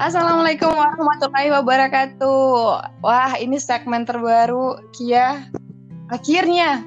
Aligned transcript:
Assalamualaikum 0.00 0.72
warahmatullahi 0.72 1.52
wabarakatuh. 1.60 3.04
Wah, 3.04 3.36
ini 3.36 3.60
segmen 3.60 4.08
terbaru 4.08 4.80
Kia. 4.96 5.44
Akhirnya. 6.08 6.80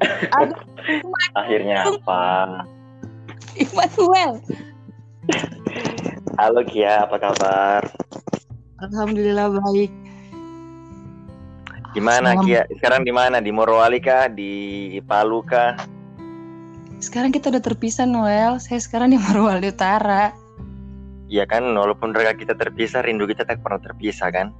Akhirnya 1.44 1.84
apa? 1.84 2.64
Immanuel. 3.52 4.40
Halo 6.40 6.64
Kia, 6.64 7.04
apa 7.04 7.20
kabar? 7.20 7.84
Alhamdulillah 8.80 9.60
baik. 9.60 9.92
Gimana 11.92 12.32
Salam. 12.32 12.44
Kia? 12.48 12.64
Sekarang 12.80 13.04
di 13.04 13.12
mana? 13.12 13.44
Di 13.44 13.52
Morowali 13.52 14.00
kah? 14.00 14.32
Di 14.32 14.96
Palu 15.04 15.44
kah? 15.44 15.76
Sekarang 16.96 17.28
kita 17.28 17.52
udah 17.52 17.60
terpisah 17.60 18.08
Noel. 18.08 18.56
Saya 18.56 18.80
sekarang 18.80 19.12
di 19.12 19.20
Morowali 19.20 19.68
Utara. 19.68 20.39
Iya 21.30 21.46
kan, 21.46 21.62
walaupun 21.62 22.10
mereka 22.10 22.34
kita 22.34 22.58
terpisah, 22.58 23.06
rindu 23.06 23.24
kita 23.30 23.46
tak 23.46 23.62
pernah 23.62 23.78
terpisah 23.78 24.28
kan? 24.34 24.50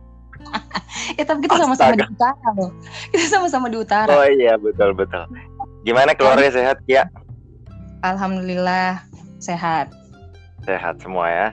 Eh 1.19 1.27
tapi 1.27 1.43
kita 1.43 1.59
sama-sama 1.59 1.99
di 1.99 2.07
utara 2.07 2.49
loh. 2.55 2.71
Kita 3.11 3.27
sama-sama 3.27 3.67
di 3.67 3.79
utara. 3.83 4.11
Oh 4.15 4.27
iya, 4.27 4.55
betul 4.55 4.95
betul. 4.95 5.27
Gimana 5.83 6.15
keluarga 6.15 6.51
sehat 6.55 6.79
Kia? 6.87 7.11
Alhamdulillah 8.07 9.03
sehat. 9.43 9.91
Sehat 10.63 11.03
semua 11.03 11.27
ya. 11.29 11.49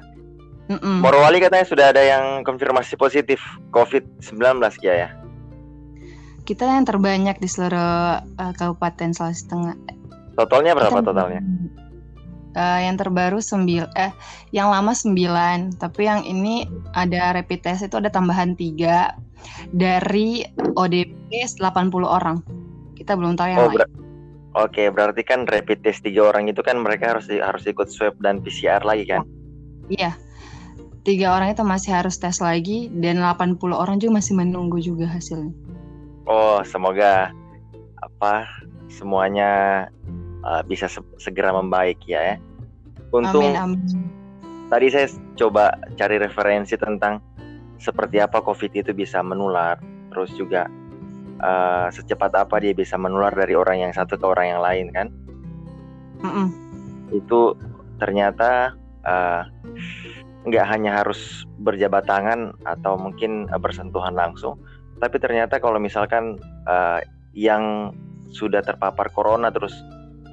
Mm-mm. 0.68 1.00
Morowali 1.00 1.40
katanya 1.40 1.66
sudah 1.66 1.86
ada 1.96 2.04
yang 2.04 2.44
konfirmasi 2.44 3.00
positif 3.00 3.40
COVID-19 3.72 4.62
Kia 4.84 4.96
ya? 5.08 5.10
Kita 6.44 6.68
yang 6.68 6.84
terbanyak 6.88 7.40
di 7.40 7.48
seluruh 7.48 8.24
uh, 8.24 8.54
Kabupaten 8.56 9.16
Sulawesi 9.16 9.48
Tengah. 9.48 9.76
Totalnya 10.38 10.76
berapa 10.76 11.02
Kita- 11.02 11.08
totalnya? 11.12 11.42
Eh, 12.58 12.90
yang 12.90 12.98
terbaru 12.98 13.38
sembil 13.38 13.86
eh 13.94 14.10
yang 14.50 14.74
lama 14.74 14.90
sembilan 14.90 15.78
tapi 15.78 16.10
yang 16.10 16.26
ini 16.26 16.66
ada 16.98 17.38
rapid 17.38 17.62
test 17.62 17.86
itu 17.86 18.02
ada 18.02 18.10
tambahan 18.10 18.58
tiga 18.58 19.14
dari 19.70 20.42
ODP 20.74 21.30
80 21.54 22.02
orang 22.10 22.42
kita 22.98 23.14
belum 23.14 23.38
tahu 23.38 23.48
yang 23.54 23.62
Oh, 23.62 23.70
lain 23.70 23.86
Oke, 24.58 24.90
berarti 24.90 25.22
kan 25.22 25.46
rapid 25.46 25.86
test 25.86 26.02
tiga 26.02 26.34
orang 26.34 26.50
itu 26.50 26.66
kan 26.66 26.82
mereka 26.82 27.14
harus 27.14 27.30
harus 27.30 27.62
ikut 27.70 27.94
swab 27.94 28.18
dan 28.26 28.42
PCR 28.42 28.82
lagi 28.82 29.06
kan? 29.06 29.22
iya 29.94 30.18
tiga 31.06 31.38
orang 31.38 31.54
itu 31.54 31.62
masih 31.62 31.94
harus 31.94 32.18
tes 32.18 32.42
lagi 32.42 32.90
dan 32.90 33.22
80 33.22 33.78
orang 33.78 34.02
juga 34.02 34.18
masih 34.18 34.34
menunggu 34.34 34.82
juga 34.82 35.06
hasilnya 35.06 35.54
Oh, 36.26 36.66
semoga 36.66 37.30
apa 38.02 38.50
semuanya 38.90 39.86
uh, 40.42 40.66
bisa 40.66 40.90
se- 40.90 41.06
segera 41.22 41.54
membaik 41.54 42.02
ya. 42.10 42.34
ya. 42.34 42.38
Untung 43.16 43.44
amin 43.44 43.56
amin 43.56 43.80
tadi 44.68 44.88
saya 44.92 45.08
coba 45.40 45.76
cari 45.96 46.20
referensi 46.20 46.76
tentang 46.76 47.24
seperti 47.78 48.20
apa 48.20 48.42
COVID 48.42 48.74
itu 48.74 48.92
bisa 48.92 49.22
menular, 49.22 49.78
terus 50.12 50.34
juga 50.36 50.66
uh, 51.40 51.88
secepat 51.94 52.34
apa 52.36 52.58
dia 52.60 52.74
bisa 52.74 52.98
menular 52.98 53.32
dari 53.32 53.54
orang 53.54 53.88
yang 53.88 53.94
satu 53.94 54.18
ke 54.18 54.26
orang 54.26 54.58
yang 54.58 54.62
lain 54.62 54.88
kan? 54.92 55.08
Mm-mm. 56.26 56.48
Itu 57.14 57.54
ternyata 58.02 58.74
uh, 59.06 59.46
nggak 60.48 60.66
hanya 60.68 61.04
harus 61.04 61.46
berjabat 61.62 62.10
tangan 62.10 62.56
atau 62.66 62.98
mungkin 62.98 63.46
uh, 63.54 63.62
bersentuhan 63.62 64.18
langsung, 64.18 64.58
tapi 64.98 65.22
ternyata 65.22 65.62
kalau 65.62 65.78
misalkan 65.78 66.42
uh, 66.66 67.00
yang 67.38 67.94
sudah 68.34 68.60
terpapar 68.66 69.08
corona 69.14 69.54
terus 69.54 69.72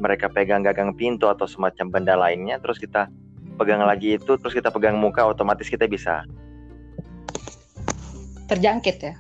mereka 0.03 0.27
pegang 0.31 0.63
gagang 0.65 0.95
pintu 0.95 1.31
atau 1.31 1.47
semacam 1.47 1.87
benda 1.91 2.15
lainnya 2.19 2.59
terus 2.59 2.79
kita 2.79 3.07
pegang 3.55 3.83
lagi 3.87 4.19
itu 4.19 4.35
terus 4.35 4.55
kita 4.55 4.71
pegang 4.75 4.99
muka 4.99 5.23
otomatis 5.23 5.71
kita 5.71 5.87
bisa 5.87 6.27
terjangkit 8.51 8.97
ya? 9.01 9.15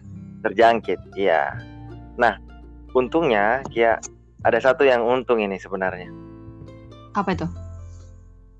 Terjangkit 0.45 1.01
iya. 1.17 1.57
Nah 2.21 2.37
untungnya 2.93 3.65
ya 3.73 3.97
ada 4.45 4.59
satu 4.61 4.85
yang 4.85 5.01
untung 5.01 5.41
ini 5.41 5.57
sebenarnya. 5.57 6.13
Apa 7.17 7.33
itu? 7.33 7.47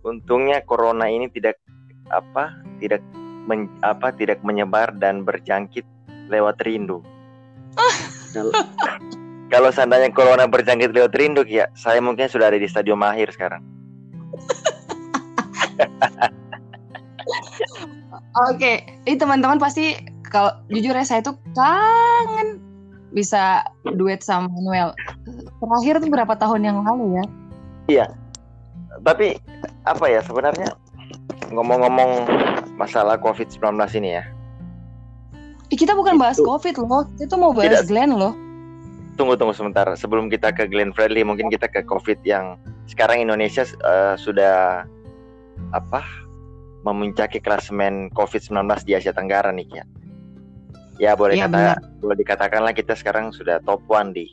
Untungnya 0.05 0.65
corona 0.65 1.11
ini 1.11 1.29
tidak 1.29 1.61
apa 2.09 2.57
tidak 2.81 3.05
men- 3.45 3.73
apa 3.85 4.13
tidak 4.17 4.41
menyebar 4.41 4.95
dan 4.97 5.27
berjangkit 5.27 5.85
lewat 6.33 6.57
rindu. 6.65 7.05
Kalau- 8.33 8.55
kalau 9.53 9.69
seandainya 9.73 10.13
corona 10.13 10.49
berjangkit 10.49 10.93
lewat 10.93 11.13
rindu 11.17 11.45
ya 11.49 11.69
saya 11.77 12.01
mungkin 12.01 12.29
sudah 12.29 12.53
ada 12.53 12.59
di 12.61 12.69
stadion 12.69 12.99
mahir 13.01 13.29
sekarang 13.33 13.61
oke 18.51 18.73
ini 19.09 19.17
teman-teman 19.17 19.59
pasti 19.61 19.97
kalau 20.29 20.53
jujur 20.73 20.95
ya 20.97 21.05
saya 21.05 21.21
tuh 21.23 21.37
kangen 21.53 22.61
bisa 23.15 23.63
duet 23.95 24.21
sama 24.25 24.51
Manuel 24.51 24.91
terakhir 25.63 26.03
tuh 26.03 26.11
berapa 26.11 26.35
tahun 26.35 26.67
yang 26.67 26.83
lalu 26.83 27.23
ya 27.89 28.07
tapi 29.07 29.39
apa 29.87 30.07
ya 30.09 30.21
sebenarnya 30.25 30.75
ngomong-ngomong 31.55 32.27
masalah 32.75 33.15
COVID-19 33.21 33.79
ini 34.03 34.19
ya 34.19 34.25
kita 35.73 35.97
bukan 35.97 36.21
bahas 36.21 36.39
COVID 36.39 36.75
loh, 36.79 37.09
kita 37.17 37.35
tuh 37.35 37.39
mau 37.41 37.51
bahas 37.51 37.83
Tidak. 37.83 37.91
Glenn 37.91 38.15
loh. 38.15 38.37
Tunggu 39.15 39.39
tunggu 39.39 39.55
sebentar 39.55 39.87
sebelum 39.95 40.27
kita 40.27 40.51
ke 40.51 40.67
Glenn 40.67 40.91
Fredly 40.91 41.23
mungkin 41.23 41.47
kita 41.51 41.71
ke 41.71 41.87
COVID 41.87 42.23
yang 42.27 42.59
sekarang 42.91 43.23
Indonesia 43.23 43.63
eh, 43.65 44.15
sudah 44.19 44.85
apa 45.71 46.03
memuncaki 46.85 47.41
klasemen 47.41 48.13
COVID-19 48.13 48.61
di 48.85 48.93
Asia 48.93 49.15
Tenggara 49.17 49.49
nih 49.55 49.69
ya. 49.73 49.85
Ya 51.01 51.13
boleh 51.19 51.35
Iya, 51.35 51.49
kata 51.49 51.59
benar. 51.59 51.79
boleh 51.99 52.17
dikatakanlah 52.23 52.73
kita 52.77 52.95
sekarang 52.95 53.35
sudah 53.35 53.59
top 53.67 53.83
one 53.89 54.15
di 54.15 54.31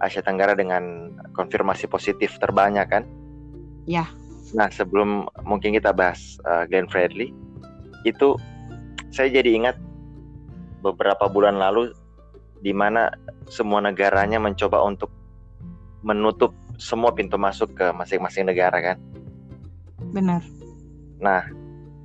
Asia 0.00 0.24
Tenggara 0.24 0.56
dengan 0.56 1.12
konfirmasi 1.36 1.86
positif 1.86 2.34
terbanyak 2.40 2.86
kan? 2.88 3.04
Ya. 3.84 4.08
Nah 4.56 4.66
sebelum 4.72 5.28
mungkin 5.44 5.76
kita 5.76 5.92
bahas 5.92 6.40
eh, 6.48 6.64
Glenn 6.72 6.88
Fredly 6.88 7.30
itu 8.08 8.34
saya 9.12 9.28
jadi 9.28 9.50
ingat 9.60 9.76
beberapa 10.80 11.28
bulan 11.28 11.60
lalu 11.60 11.92
di 12.60 12.72
mana 12.76 13.12
semua 13.48 13.80
negaranya 13.80 14.36
mencoba 14.36 14.80
untuk 14.84 15.08
menutup 16.04 16.56
semua 16.80 17.12
pintu 17.12 17.36
masuk 17.36 17.76
ke 17.76 17.92
masing-masing 17.92 18.48
negara 18.48 18.80
kan. 18.80 18.96
Benar. 20.12 20.40
Nah, 21.20 21.44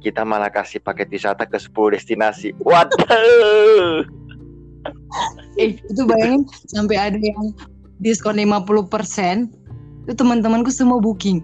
kita 0.03 0.27
malah 0.27 0.51
kasih 0.51 0.83
paket 0.83 1.07
wisata 1.07 1.47
ke 1.47 1.55
10 1.55 1.95
destinasi. 1.95 2.51
Waduh. 2.59 4.03
Eh, 5.57 5.81
itu 5.81 6.05
bayangin 6.05 6.45
sampai 6.69 6.93
ada 6.93 7.17
yang 7.17 7.49
diskon 7.97 8.37
50%. 8.37 9.49
Itu 10.05 10.13
teman-temanku 10.13 10.69
semua 10.69 11.01
booking. 11.01 11.41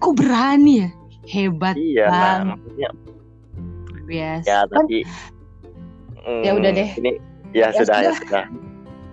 Kok 0.00 0.16
berani 0.16 0.86
ya? 0.86 0.90
Hebat 1.28 1.76
Iya, 1.76 2.06
nah, 2.08 2.16
banget. 2.16 2.46
maksudnya 2.48 2.88
ya 4.08 4.40
Kan, 4.48 4.88
tapi 4.88 5.04
Ya 6.44 6.52
hmm, 6.52 6.60
udah 6.60 6.70
deh. 6.76 6.90
Ini 7.00 7.12
ya, 7.52 7.68
Ya 7.70 7.78
sudah 7.78 7.98
ya 8.00 8.12
sudah. 8.14 8.44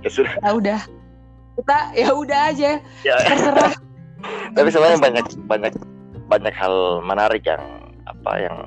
Ya 0.04 0.10
sudah. 0.10 0.34
ya 0.40 0.52
udah. 0.54 0.80
Kita 1.56 1.78
ya 1.96 2.10
udah 2.12 2.40
aja, 2.52 2.72
Ya. 3.08 3.16
terserah. 3.24 3.74
Tapi 4.54 4.68
sebenarnya 4.70 5.00
banyak 5.00 5.26
banyak 5.48 5.74
banyak 6.28 6.54
hal 6.56 7.00
menarik 7.00 7.46
yang 7.48 7.62
apa 8.06 8.32
yang 8.42 8.58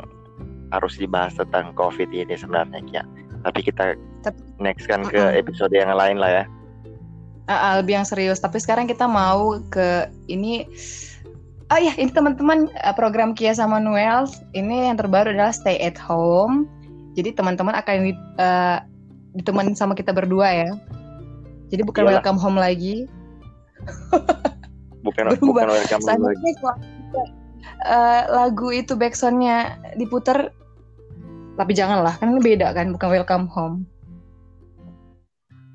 harus 0.72 0.96
dibahas 0.96 1.36
tentang 1.36 1.72
COVID 1.76 2.08
ini 2.12 2.32
sebenarnya 2.32 2.80
ya. 2.88 3.02
Tapi 3.44 3.60
kita 3.62 3.96
Tapi- 4.24 4.40
next 4.60 4.88
kan 4.88 5.04
ke 5.04 5.20
episode 5.36 5.72
yang 5.72 5.92
lain 5.92 6.16
lah 6.16 6.42
ya. 6.42 6.44
Ah, 7.48 7.80
lebih 7.80 7.96
yang 7.96 8.04
serius. 8.04 8.44
Tapi 8.44 8.60
sekarang 8.60 8.84
kita 8.84 9.08
mau 9.08 9.56
ke 9.72 10.08
ini. 10.28 10.68
Oh 11.68 11.76
ya, 11.80 11.92
ini 11.96 12.08
teman-teman 12.12 12.68
eh, 12.72 12.92
program 12.96 13.32
Kia 13.36 13.52
sama 13.52 13.76
Noel. 13.80 14.24
Ini 14.52 14.92
yang 14.92 14.96
terbaru 15.00 15.32
adalah 15.32 15.52
Stay 15.52 15.76
at 15.80 15.96
Home. 16.00 16.68
Jadi 17.16 17.32
teman-teman 17.32 17.72
akan 17.76 17.96
eh, 18.36 18.78
ditemenin 19.38 19.78
sama 19.78 19.94
kita 19.94 20.10
berdua 20.10 20.50
ya. 20.50 20.70
Jadi 21.70 21.82
bukan 21.86 22.02
Iyalah. 22.04 22.14
welcome 22.20 22.40
home 22.40 22.58
lagi. 22.58 23.06
Bukan 25.06 25.30
Berubah. 25.30 25.62
bukan 25.62 25.68
welcome 25.78 26.02
lagi. 26.04 26.10
Seandainya 26.10 26.52
kalau 26.58 26.76
eh, 27.86 28.22
lagu 28.34 28.68
itu 28.74 28.92
backsoundnya 28.98 29.78
diputer, 29.94 30.50
tapi 31.54 31.72
janganlah, 31.72 32.18
kan 32.18 32.34
ini 32.34 32.42
beda 32.42 32.74
kan, 32.74 32.90
bukan 32.90 33.08
welcome 33.14 33.46
home. 33.46 33.86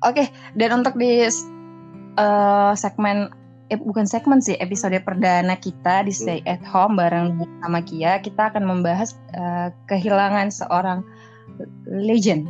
Oke, 0.04 0.28
dan 0.54 0.84
untuk 0.84 1.00
di 1.00 1.24
eh, 1.24 2.72
segmen 2.76 3.32
eh 3.72 3.80
bukan 3.80 4.04
segmen 4.04 4.44
sih 4.44 4.60
episode 4.60 4.92
perdana 5.08 5.56
kita 5.56 6.04
di 6.04 6.12
Stay 6.12 6.44
at 6.44 6.60
Home 6.68 7.00
bareng 7.00 7.40
sama 7.64 7.80
Kia 7.80 8.20
kita 8.20 8.52
akan 8.52 8.68
membahas 8.68 9.16
eh, 9.32 9.72
kehilangan 9.88 10.52
seorang 10.52 11.00
legend 11.88 12.44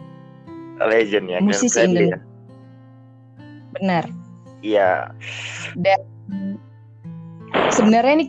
Legend 0.83 1.27
ya, 1.31 1.39
Musisi 1.43 1.79
Indonesia. 1.79 2.19
ya. 2.19 2.21
benar 3.75 4.05
Iya, 4.65 5.13
dan 5.77 6.01
sebenarnya 7.69 8.17
ini 8.17 8.27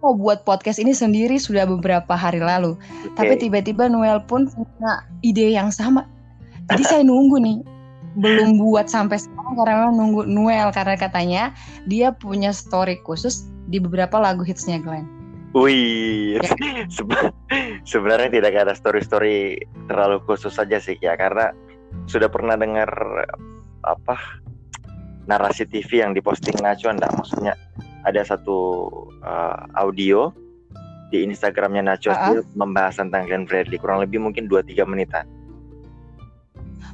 mau 0.00 0.16
buat 0.16 0.44
podcast 0.48 0.80
ini 0.80 0.96
sendiri 0.96 1.36
sudah 1.36 1.68
beberapa 1.68 2.16
hari 2.16 2.40
lalu. 2.40 2.76
Oke. 2.76 3.16
Tapi 3.16 3.34
tiba-tiba 3.36 3.88
Noel 3.88 4.24
pun 4.24 4.48
punya 4.48 5.04
ide 5.20 5.52
yang 5.52 5.68
sama. 5.72 6.08
Jadi 6.72 6.82
saya 6.84 7.02
nunggu 7.04 7.36
nih. 7.40 7.58
Belum 8.18 8.58
buat 8.58 8.90
sampai 8.90 9.22
sekarang 9.22 9.54
karena 9.54 9.74
memang 9.86 9.94
nunggu 9.94 10.22
Noel 10.26 10.68
karena 10.74 10.98
katanya 10.98 11.42
dia 11.86 12.10
punya 12.10 12.50
story 12.50 12.98
khusus 13.06 13.46
di 13.70 13.78
beberapa 13.78 14.18
lagu 14.18 14.42
hitsnya 14.42 14.82
Glenn. 14.82 15.19
Wih, 15.50 16.38
sebe- 16.94 17.34
sebenarnya 17.82 18.30
tidak 18.30 18.54
ada 18.54 18.70
story-story 18.70 19.58
terlalu 19.90 20.22
khusus 20.22 20.54
saja 20.54 20.78
sih 20.78 20.94
ya 21.02 21.18
karena 21.18 21.50
sudah 22.06 22.30
pernah 22.30 22.54
dengar 22.54 22.86
apa 23.82 24.14
narasi 25.26 25.66
TV 25.66 26.06
yang 26.06 26.14
diposting 26.14 26.54
Nacho 26.62 26.86
enggak 26.86 27.10
maksudnya 27.18 27.58
ada 28.06 28.22
satu 28.22 28.86
uh, 29.26 29.58
audio 29.74 30.30
di 31.10 31.26
Instagramnya 31.26 31.82
Nacho 31.82 32.14
ah. 32.14 32.30
Steel 32.30 32.46
membahas 32.54 33.02
tentang 33.02 33.26
Glenn 33.26 33.50
Fredly 33.50 33.74
kurang 33.74 33.98
lebih 33.98 34.22
mungkin 34.22 34.46
2-3 34.46 34.86
menitan. 34.86 35.26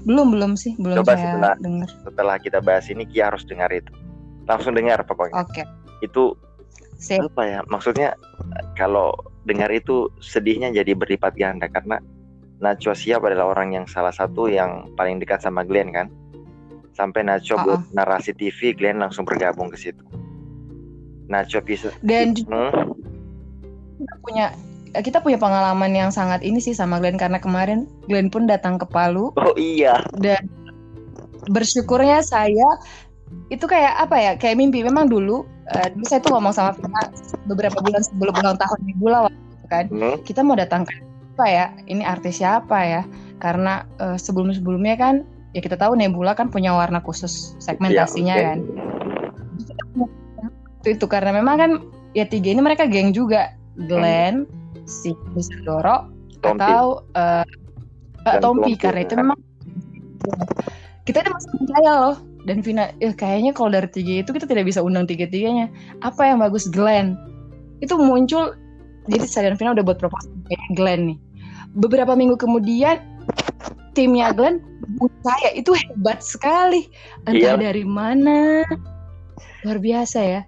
Belum 0.08 0.32
belum 0.32 0.56
sih, 0.56 0.72
belum 0.80 1.04
Coba 1.04 1.12
saya 1.12 1.36
setelah- 1.36 1.56
dengar. 1.60 1.88
setelah 1.92 2.36
kita 2.40 2.58
bahas 2.64 2.88
ini 2.88 3.04
Kia 3.04 3.28
harus 3.28 3.44
dengar 3.44 3.68
itu. 3.68 3.92
Langsung 4.48 4.72
dengar 4.72 5.04
pokoknya. 5.04 5.44
Oke, 5.44 5.62
itu 6.00 6.32
sip. 6.96 7.20
apa 7.20 7.42
ya? 7.44 7.60
Maksudnya 7.68 8.16
kalau 8.76 9.12
dengar 9.46 9.70
itu 9.70 10.10
sedihnya 10.18 10.74
jadi 10.74 10.92
berlipat 10.96 11.38
ganda 11.38 11.70
karena 11.70 12.02
Nacho 12.56 12.96
Siap 12.96 13.20
adalah 13.20 13.52
orang 13.52 13.76
yang 13.76 13.84
salah 13.84 14.12
satu 14.12 14.48
yang 14.48 14.88
paling 14.96 15.20
dekat 15.20 15.44
sama 15.44 15.62
Glenn 15.62 15.92
kan? 15.92 16.08
Sampai 16.96 17.20
Nacho 17.20 17.60
Ah, 17.60 17.64
buat 17.64 17.80
narasi 17.92 18.32
TV 18.32 18.72
Glenn 18.72 19.00
langsung 19.00 19.28
bergabung 19.28 19.68
ke 19.68 19.76
situ. 19.76 20.00
Nacho 21.28 21.60
bisa 21.60 21.92
Dan 22.00 22.32
Hmm, 22.48 22.72
punya 24.24 24.54
kita 24.96 25.20
punya 25.20 25.36
pengalaman 25.36 25.92
yang 25.92 26.08
sangat 26.08 26.40
ini 26.40 26.56
sih 26.56 26.72
sama 26.72 26.96
Glenn 26.96 27.20
karena 27.20 27.36
kemarin 27.36 27.84
Glenn 28.08 28.32
pun 28.32 28.48
datang 28.48 28.80
ke 28.80 28.88
Palu. 28.88 29.36
Oh 29.36 29.52
iya. 29.60 30.00
Dan 30.16 30.48
bersyukurnya 31.52 32.24
saya 32.24 32.80
itu 33.52 33.68
kayak 33.68 34.08
apa 34.08 34.16
ya 34.16 34.32
kayak 34.40 34.56
mimpi. 34.56 34.80
Memang 34.80 35.12
dulu 35.12 35.44
eh, 35.74 35.86
dulu 35.94 36.04
saya 36.06 36.20
tuh 36.22 36.30
ngomong 36.36 36.54
sama 36.54 36.70
Vina 36.76 37.02
beberapa 37.50 37.78
bulan 37.82 38.02
sebelum 38.04 38.34
ulang 38.38 38.58
tahun 38.58 38.78
Nebula 38.86 39.18
waktu 39.26 39.40
itu 39.40 39.66
kan. 39.66 39.84
Hmm, 39.90 40.16
kita 40.22 40.40
mau 40.46 40.54
datang 40.54 40.86
ke 40.86 40.94
apa 41.36 41.46
ya? 41.48 41.66
Ini 41.90 42.02
artis 42.06 42.38
siapa 42.40 42.78
ya? 42.84 43.02
Karena 43.42 43.84
sebelum 44.16 44.54
sebelumnya 44.54 44.96
kan 44.96 45.14
ya 45.52 45.60
kita 45.64 45.76
tahu 45.76 45.96
Nebula 45.96 46.36
kan 46.36 46.48
punya 46.52 46.72
warna 46.76 47.00
khusus 47.00 47.56
segmentasinya 47.60 48.34
oke. 48.36 48.44
kan. 48.44 48.58
itu 50.86 50.94
itu 50.94 51.06
karena 51.10 51.34
memang 51.34 51.56
kan 51.58 51.70
ya 52.14 52.22
tiga 52.28 52.54
ini 52.54 52.60
mereka 52.62 52.86
geng 52.86 53.10
juga. 53.12 53.56
Glenn 53.76 54.48
si 54.88 55.12
Isidoro 55.36 56.08
Tompi. 56.40 56.64
atau 56.64 57.04
eh 57.12 57.44
eh, 58.24 58.36
Dan 58.36 58.40
Tompi. 58.40 58.72
Tompi, 58.72 58.80
karena 58.80 59.00
itu 59.04 59.14
kan. 59.14 59.20
memang 59.20 59.38
kita 61.06 61.22
itu 61.22 61.30
masih 61.30 61.50
percaya 61.60 61.92
loh 62.02 62.16
dan 62.46 62.62
Vina 62.62 62.94
eh, 63.02 63.10
kayaknya 63.10 63.50
kalau 63.50 63.74
dari 63.74 63.90
tiga 63.90 64.22
itu 64.22 64.30
kita 64.30 64.46
tidak 64.46 64.70
bisa 64.70 64.78
undang 64.78 65.04
tiga 65.10 65.26
tiganya 65.26 65.66
apa 66.06 66.30
yang 66.30 66.38
bagus? 66.38 66.70
Glenn. 66.70 67.18
Itu 67.82 67.98
muncul 67.98 68.54
jadi 69.10 69.26
saya 69.26 69.44
dan 69.50 69.58
Vina 69.58 69.74
udah 69.74 69.84
buat 69.84 69.98
proposal 69.98 70.30
kayak 70.46 70.62
Glenn 70.78 71.02
nih. 71.10 71.18
Beberapa 71.74 72.14
minggu 72.14 72.38
kemudian 72.38 73.02
timnya 73.98 74.30
Glenn 74.30 74.62
saya 75.26 75.50
itu 75.58 75.74
hebat 75.74 76.22
sekali. 76.22 76.86
Entah 77.26 77.58
Iya. 77.58 77.66
dari 77.66 77.82
mana. 77.82 78.62
Luar 79.66 79.82
biasa 79.82 80.18
ya. 80.22 80.40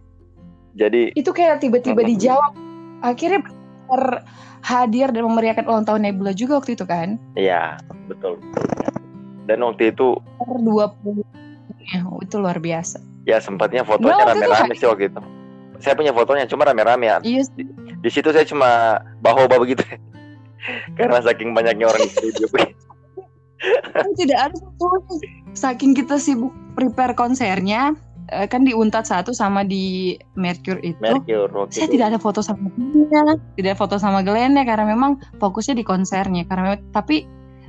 Jadi 0.79 1.11
itu 1.19 1.31
kayak 1.35 1.59
tiba-tiba 1.59 2.07
dijawab. 2.07 2.55
Akhirnya 3.03 3.43
hadir 4.63 5.11
dan 5.11 5.27
memeriahkan 5.27 5.67
ulang 5.67 5.83
tahun 5.83 6.07
Nebula 6.07 6.31
juga 6.31 6.63
waktu 6.63 6.79
itu 6.79 6.87
kan? 6.87 7.19
Ya 7.35 7.75
betul. 8.07 8.39
Dan 9.51 9.67
waktu 9.67 9.91
itu 9.91 10.15
per 10.39 10.59
20 10.63 11.48
ya, 11.83 12.01
itu 12.23 12.37
luar 12.39 12.59
biasa. 12.59 12.99
Ya 13.25 13.39
sempatnya 13.39 13.85
fotonya 13.85 14.25
rame-rame 14.25 14.75
sih 14.75 14.89
waktu 14.89 15.13
itu. 15.13 15.21
Saya 15.79 15.95
punya 15.95 16.11
fotonya 16.11 16.49
cuma 16.51 16.67
rame-rame 16.67 17.07
ya 17.07 17.17
iya 17.23 17.43
sih. 17.47 17.63
di 18.03 18.11
situ 18.11 18.35
saya 18.35 18.43
cuma 18.43 18.99
bahoba 19.23 19.63
begitu 19.63 19.83
karena 20.99 21.23
saking 21.23 21.55
banyaknya 21.55 21.87
orang 21.87 22.03
di 22.03 22.11
studio. 22.11 22.47
Kan 23.95 24.11
tidak 24.15 24.39
ada 24.51 24.59
fotonya 24.79 25.29
saking 25.55 25.93
kita 25.95 26.19
sibuk 26.19 26.55
prepare 26.79 27.15
konsernya 27.19 27.91
eh, 28.31 28.47
kan 28.47 28.63
di 28.63 28.71
Untat 28.71 29.11
satu 29.11 29.35
sama 29.35 29.67
di 29.67 30.15
Mercure 30.39 30.79
itu 30.87 30.99
Mercure 31.03 31.51
saya 31.75 31.91
itu. 31.91 31.99
tidak 31.99 32.15
ada 32.15 32.19
foto 32.23 32.39
sama 32.39 32.71
dia 32.79 33.35
tidak 33.59 33.71
ada 33.75 33.79
foto 33.79 33.97
sama 33.99 34.23
Glenn 34.23 34.55
ya 34.55 34.63
karena 34.63 34.87
memang 34.95 35.19
fokusnya 35.43 35.75
di 35.75 35.83
konsernya. 35.83 36.47
Karena 36.47 36.75
memang- 36.75 36.87
tapi 36.95 37.27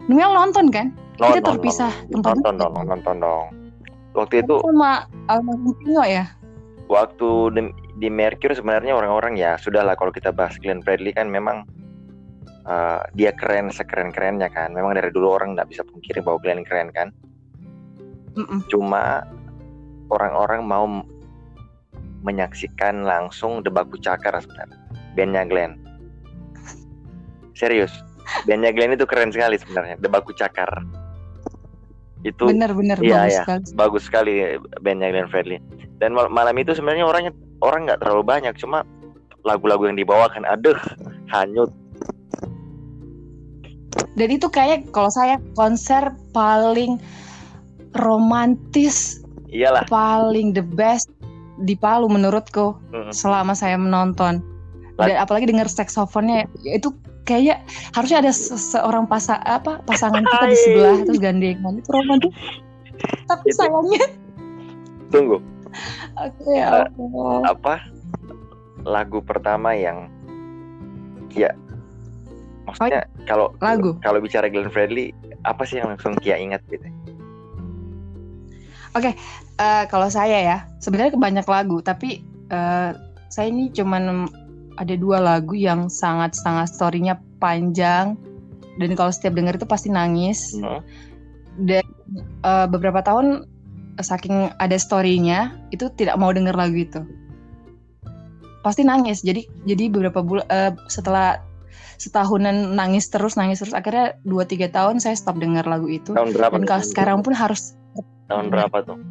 Noel 0.09 0.33
nonton 0.33 0.69
kan? 0.69 0.93
Kita 1.17 1.41
Nonton, 1.41 1.45
terpisah 1.57 1.93
nonton, 2.09 2.37
tempat 2.37 2.53
nonton 2.53 2.69
dong 2.73 2.85
nonton 2.87 3.15
dong 3.19 3.45
waktu 4.17 4.41
itu 4.41 4.61
sama 4.65 5.05
almarhum 5.29 5.73
Tino 5.81 6.03
ya? 6.05 6.25
Waktu 6.89 7.29
di, 7.53 7.61
di 8.01 8.09
Mercure 8.09 8.57
sebenarnya 8.57 8.97
orang-orang 8.97 9.37
ya 9.37 9.55
sudahlah 9.61 9.93
kalau 9.93 10.09
kita 10.09 10.33
bahas 10.33 10.57
Glenn 10.57 10.81
Fredly 10.81 11.13
kan 11.13 11.29
memang 11.29 11.69
uh, 12.65 13.05
dia 13.13 13.29
keren 13.37 13.69
sekeren 13.69 14.09
kerennya 14.09 14.49
kan. 14.49 14.73
Memang 14.73 14.97
dari 14.97 15.13
dulu 15.13 15.37
orang 15.37 15.53
nggak 15.53 15.69
bisa 15.69 15.85
pungkiri 15.85 16.25
bahwa 16.25 16.41
Glenn 16.41 16.65
keren 16.65 16.89
kan. 16.89 17.13
Mm-mm. 18.37 18.61
cuma 18.69 19.25
orang-orang 20.13 20.61
mau 20.61 20.85
menyaksikan 22.21 23.03
langsung 23.07 23.65
debaku 23.65 23.97
cakar 23.97 24.37
sebenarnya 24.37 24.79
bandnya 25.17 25.43
Glenn. 25.49 25.73
Serius 27.57 27.91
bandnya 28.45 28.71
Glenn 28.71 28.93
itu 28.93 29.03
keren 29.09 29.33
sekali 29.33 29.57
sebenarnya 29.57 29.97
debaku 29.97 30.31
cakar 30.37 30.69
itu 32.21 32.43
benar-benar 32.43 32.99
Iya, 32.99 33.15
bagus 33.15 33.31
iya. 33.31 33.41
sekali. 33.41 33.63
Bagus 33.73 34.03
sekali 34.03 34.33
bandnya 34.79 35.07
Glenn 35.09 35.31
Fredly. 35.31 35.57
Dan 35.99 36.11
mal- 36.11 36.27
malam 36.27 36.55
itu 36.55 36.71
sebenarnya 36.71 37.03
orangnya 37.03 37.31
orang 37.59 37.87
nggak 37.87 37.99
terlalu 37.99 38.23
banyak 38.23 38.53
cuma 38.55 38.83
lagu-lagu 39.41 39.87
yang 39.87 39.95
dibawakan 39.95 40.43
aduh 40.43 40.75
hanyut. 41.27 41.71
Dan 44.13 44.29
itu 44.29 44.47
kayak 44.47 44.91
kalau 44.91 45.07
saya 45.09 45.39
konser 45.55 46.11
paling 46.29 46.99
romantis 47.95 49.23
iyalah. 49.47 49.87
paling 49.87 50.51
the 50.51 50.61
best 50.61 51.09
di 51.59 51.73
Palu 51.73 52.07
menurutku 52.07 52.75
Mm. 52.91 53.11
selama 53.11 53.51
saya 53.51 53.75
menonton. 53.75 54.39
Dan 54.95 55.15
apalagi 55.15 55.47
dengar 55.47 55.71
saksofonnya 55.71 56.43
ya 56.59 56.75
itu 56.75 56.91
kayak 57.29 57.61
harusnya 57.93 58.25
ada 58.25 58.31
se- 58.33 58.57
seorang 58.57 59.05
pasa 59.05 59.37
apa 59.39 59.77
pasangan 59.85 60.25
kita 60.25 60.45
di 60.45 60.57
Hai. 60.57 60.63
sebelah 60.65 60.95
terus 61.05 61.19
gandengan 61.21 61.73
itu 61.77 61.89
romantis 61.93 62.33
tapi 63.29 63.47
Itu- 63.47 63.57
sayangnya. 63.61 64.05
Tunggu. 65.09 65.37
Oke 66.17 66.49
ya 66.51 66.89
Eh, 66.89 66.89
Allah. 66.89 67.53
apa? 67.53 67.75
Lagu 68.81 69.21
pertama 69.21 69.71
yang 69.71 70.09
Kia. 71.29 71.53
Maksudnya 72.65 73.05
kalau 73.23 73.53
lagu? 73.61 73.93
kalau 74.01 74.17
bicara 74.17 74.49
Glenn 74.49 74.69
Fredly 74.69 75.13
apa 75.45 75.61
sih 75.63 75.77
yang 75.77 75.93
langsung 75.93 76.17
Kia 76.17 76.35
ingat 76.35 76.65
gitu? 76.67 76.83
Eh, 79.59 79.83
kalau 79.91 80.07
saya 80.07 80.39
ya 80.39 80.57
sebenarnya 80.79 81.15
banyak 81.15 81.45
lagu 81.45 81.79
tapi 81.79 82.23
eh, 82.49 82.91
saya 83.27 83.47
ini 83.47 83.69
cuman 83.69 84.25
ada 84.79 84.95
dua 84.95 85.19
lagu 85.19 85.51
yang 85.53 85.91
sangat 85.91 86.33
sangat 86.39 86.71
storynya 86.71 87.19
panjang. 87.43 88.15
Dan 88.79 88.95
kalau 88.95 89.11
setiap 89.11 89.35
denger 89.35 89.59
itu 89.59 89.67
pasti 89.67 89.91
nangis. 89.91 90.55
Hmm. 90.55 90.79
dan 91.59 91.83
eh, 92.47 92.67
beberapa 92.71 93.03
tahun 93.03 93.43
eh, 93.99 94.05
saking 94.05 94.55
ada 94.63 94.79
storynya 94.79 95.59
itu 95.75 95.91
tidak 95.99 96.15
mau 96.15 96.31
denger 96.31 96.55
lagu 96.55 96.79
itu. 96.79 97.03
Pasti 98.63 98.87
nangis. 98.87 99.19
Jadi 99.19 99.43
jadi 99.67 99.91
beberapa 99.91 100.23
bulan 100.23 100.47
setelah 100.87 101.43
setahunan 101.99 102.79
nangis 102.79 103.11
terus 103.11 103.35
nangis 103.35 103.59
terus 103.59 103.75
akhirnya 103.75 104.15
dua 104.23 104.47
tiga 104.47 104.71
tahun 104.71 105.03
saya 105.03 105.19
stop 105.19 105.35
denger 105.43 105.67
lagu 105.67 105.91
itu. 105.91 106.15
Tahun 106.15 106.31
berapa 106.31 106.55
dan 106.55 106.63
kalau 106.63 106.83
sekarang 106.87 107.19
pun 107.19 107.35
harus 107.35 107.75
tahun 108.31 108.47
berapa 108.47 108.79
tuh? 108.87 109.03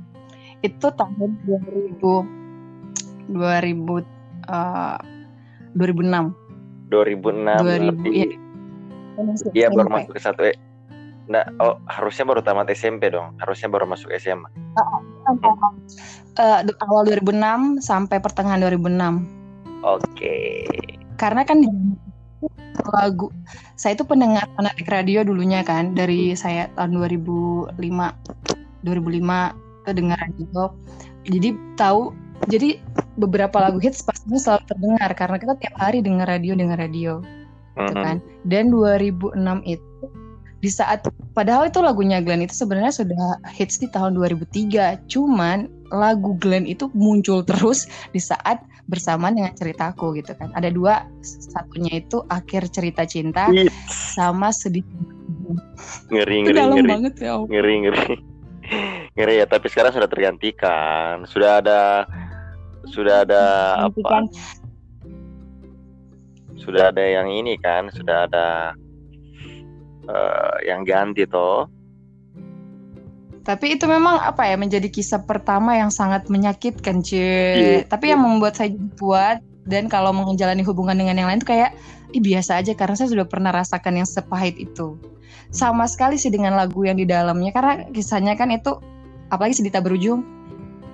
Itu 0.64 0.88
tahun 0.96 1.36
2000 1.44 2.00
2000 3.28 3.36
eh, 4.48 4.96
2006 5.78 6.90
2006 6.90 6.90
2000 6.90 7.62
berarti 7.62 8.10
iya. 8.10 8.28
dia 9.54 9.66
baru 9.70 9.88
masuk 9.90 10.12
ke 10.14 10.22
satu 10.22 10.42
eh 10.46 10.58
Nah, 11.28 11.44
oh 11.60 11.76
harusnya 11.92 12.24
baru 12.24 12.40
tamat 12.40 12.72
SMP 12.72 13.12
dong. 13.12 13.36
Harusnya 13.36 13.68
baru 13.68 13.84
masuk 13.84 14.08
SMA. 14.16 14.48
Eh, 16.38 16.60
awal 16.86 17.02
2006 17.02 17.82
sampai 17.82 18.22
pertengahan 18.22 18.62
2006 18.62 19.26
Oke. 19.82 20.62
karena 21.18 21.42
kan 21.42 21.58
lagu 22.94 23.34
saya 23.74 23.98
itu 23.98 24.06
pendengar 24.06 24.46
fanatik 24.54 24.86
radio 24.86 25.26
dulunya 25.26 25.66
kan 25.66 25.98
dari 25.98 26.38
saya 26.38 26.70
tahun 26.78 26.94
2005 26.94 27.74
2005 27.74 28.86
itu 28.86 29.90
dengar 29.98 30.18
radio 30.22 30.62
jadi 31.26 31.48
tahu 31.74 32.14
jadi 32.46 32.78
beberapa 33.18 33.58
lagu 33.58 33.82
hits 33.82 34.00
pastinya 34.06 34.38
selalu 34.38 34.64
terdengar 34.70 35.10
karena 35.18 35.36
kita 35.42 35.54
tiap 35.58 35.74
hari 35.76 35.98
dengar 36.00 36.30
radio 36.30 36.54
dengar 36.54 36.78
radio 36.78 37.20
gitu 37.78 37.94
kan. 37.94 38.18
Dan 38.46 38.74
2006 38.74 39.38
itu 39.66 39.88
di 40.58 40.66
saat 40.66 41.06
padahal 41.38 41.70
itu 41.70 41.78
lagunya 41.78 42.18
Glenn 42.18 42.42
itu 42.42 42.50
sebenarnya 42.50 42.90
sudah 42.90 43.38
hits 43.46 43.78
di 43.78 43.86
tahun 43.94 44.18
2003 44.18 45.06
cuman 45.06 45.70
lagu 45.94 46.34
Glenn 46.42 46.66
itu 46.66 46.90
muncul 46.98 47.46
terus 47.46 47.86
di 48.10 48.18
saat 48.18 48.58
bersamaan 48.90 49.38
dengan 49.38 49.54
ceritaku 49.54 50.18
gitu 50.18 50.34
kan. 50.34 50.50
Ada 50.58 50.74
dua 50.74 51.06
satunya 51.22 52.02
itu 52.02 52.26
akhir 52.26 52.74
cerita 52.74 53.06
cinta 53.06 53.46
sama 53.86 54.50
sedih 54.50 54.82
ngeri 56.10 56.44
itu 56.44 56.50
ngeri 56.50 56.58
dalam 56.58 56.76
ngeri. 56.82 56.90
banget 56.90 57.14
ya 57.22 57.30
Allah. 57.38 57.48
ngeri 57.48 57.74
ngeri. 57.86 58.14
Ngeri 59.16 59.40
ya 59.40 59.46
tapi 59.48 59.66
sekarang 59.72 59.96
sudah 59.96 60.06
tergantikan. 60.06 61.24
Sudah 61.24 61.64
ada 61.64 62.04
sudah 62.92 63.24
ada 63.26 63.42
apa? 63.88 64.26
Sudah 66.58 66.92
ada 66.92 67.04
yang 67.04 67.28
ini 67.32 67.56
kan? 67.60 67.88
Sudah 67.94 68.28
ada 68.28 68.76
eh, 70.04 70.56
yang 70.68 70.84
ganti 70.84 71.24
toh. 71.24 71.68
Tapi 73.48 73.80
itu 73.80 73.88
memang 73.88 74.20
apa 74.20 74.44
ya 74.44 74.60
menjadi 74.60 74.92
kisah 74.92 75.24
pertama 75.24 75.72
yang 75.72 75.88
sangat 75.88 76.28
menyakitkan, 76.28 77.00
cie. 77.00 77.56
Iya, 77.56 77.88
Tapi 77.88 78.12
yang 78.12 78.20
membuat 78.20 78.60
saya 78.60 78.76
kuat 79.00 79.40
dan 79.64 79.88
kalau 79.88 80.12
menjalani 80.12 80.60
hubungan 80.60 81.00
dengan 81.00 81.16
yang 81.16 81.28
lain 81.32 81.40
tuh 81.40 81.56
kayak 81.56 81.72
Ih, 82.16 82.24
biasa 82.24 82.64
aja 82.64 82.72
karena 82.72 82.96
saya 82.96 83.12
sudah 83.12 83.28
pernah 83.28 83.52
rasakan 83.52 84.00
yang 84.00 84.08
sepahit 84.08 84.56
itu. 84.56 84.96
Sama 85.52 85.84
sekali 85.84 86.16
sih 86.16 86.32
dengan 86.32 86.56
lagu 86.56 86.80
yang 86.84 86.96
di 86.96 87.04
dalamnya 87.04 87.52
karena 87.52 87.84
kisahnya 87.92 88.32
kan 88.32 88.48
itu 88.48 88.80
apalagi 89.28 89.60
sedita 89.60 89.84
berujung 89.84 90.24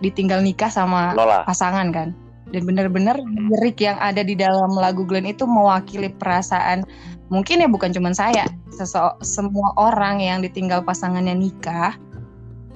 ditinggal 0.02 0.42
nikah 0.42 0.70
sama 0.70 1.14
Nola 1.14 1.44
pasangan 1.46 1.90
kan. 1.94 2.10
Dan 2.54 2.70
benar-benar 2.70 3.18
lirik 3.50 3.82
yang 3.82 3.98
ada 3.98 4.22
di 4.22 4.38
dalam 4.38 4.70
lagu 4.78 5.02
Glenn 5.02 5.26
itu 5.26 5.42
mewakili 5.42 6.12
perasaan 6.14 6.86
mungkin 7.32 7.64
ya 7.64 7.68
bukan 7.68 7.90
cuma 7.90 8.12
saya, 8.14 8.46
sese- 8.70 9.18
semua 9.24 9.74
orang 9.80 10.20
yang 10.20 10.38
ditinggal 10.44 10.84
pasangannya 10.84 11.34
nikah 11.34 11.96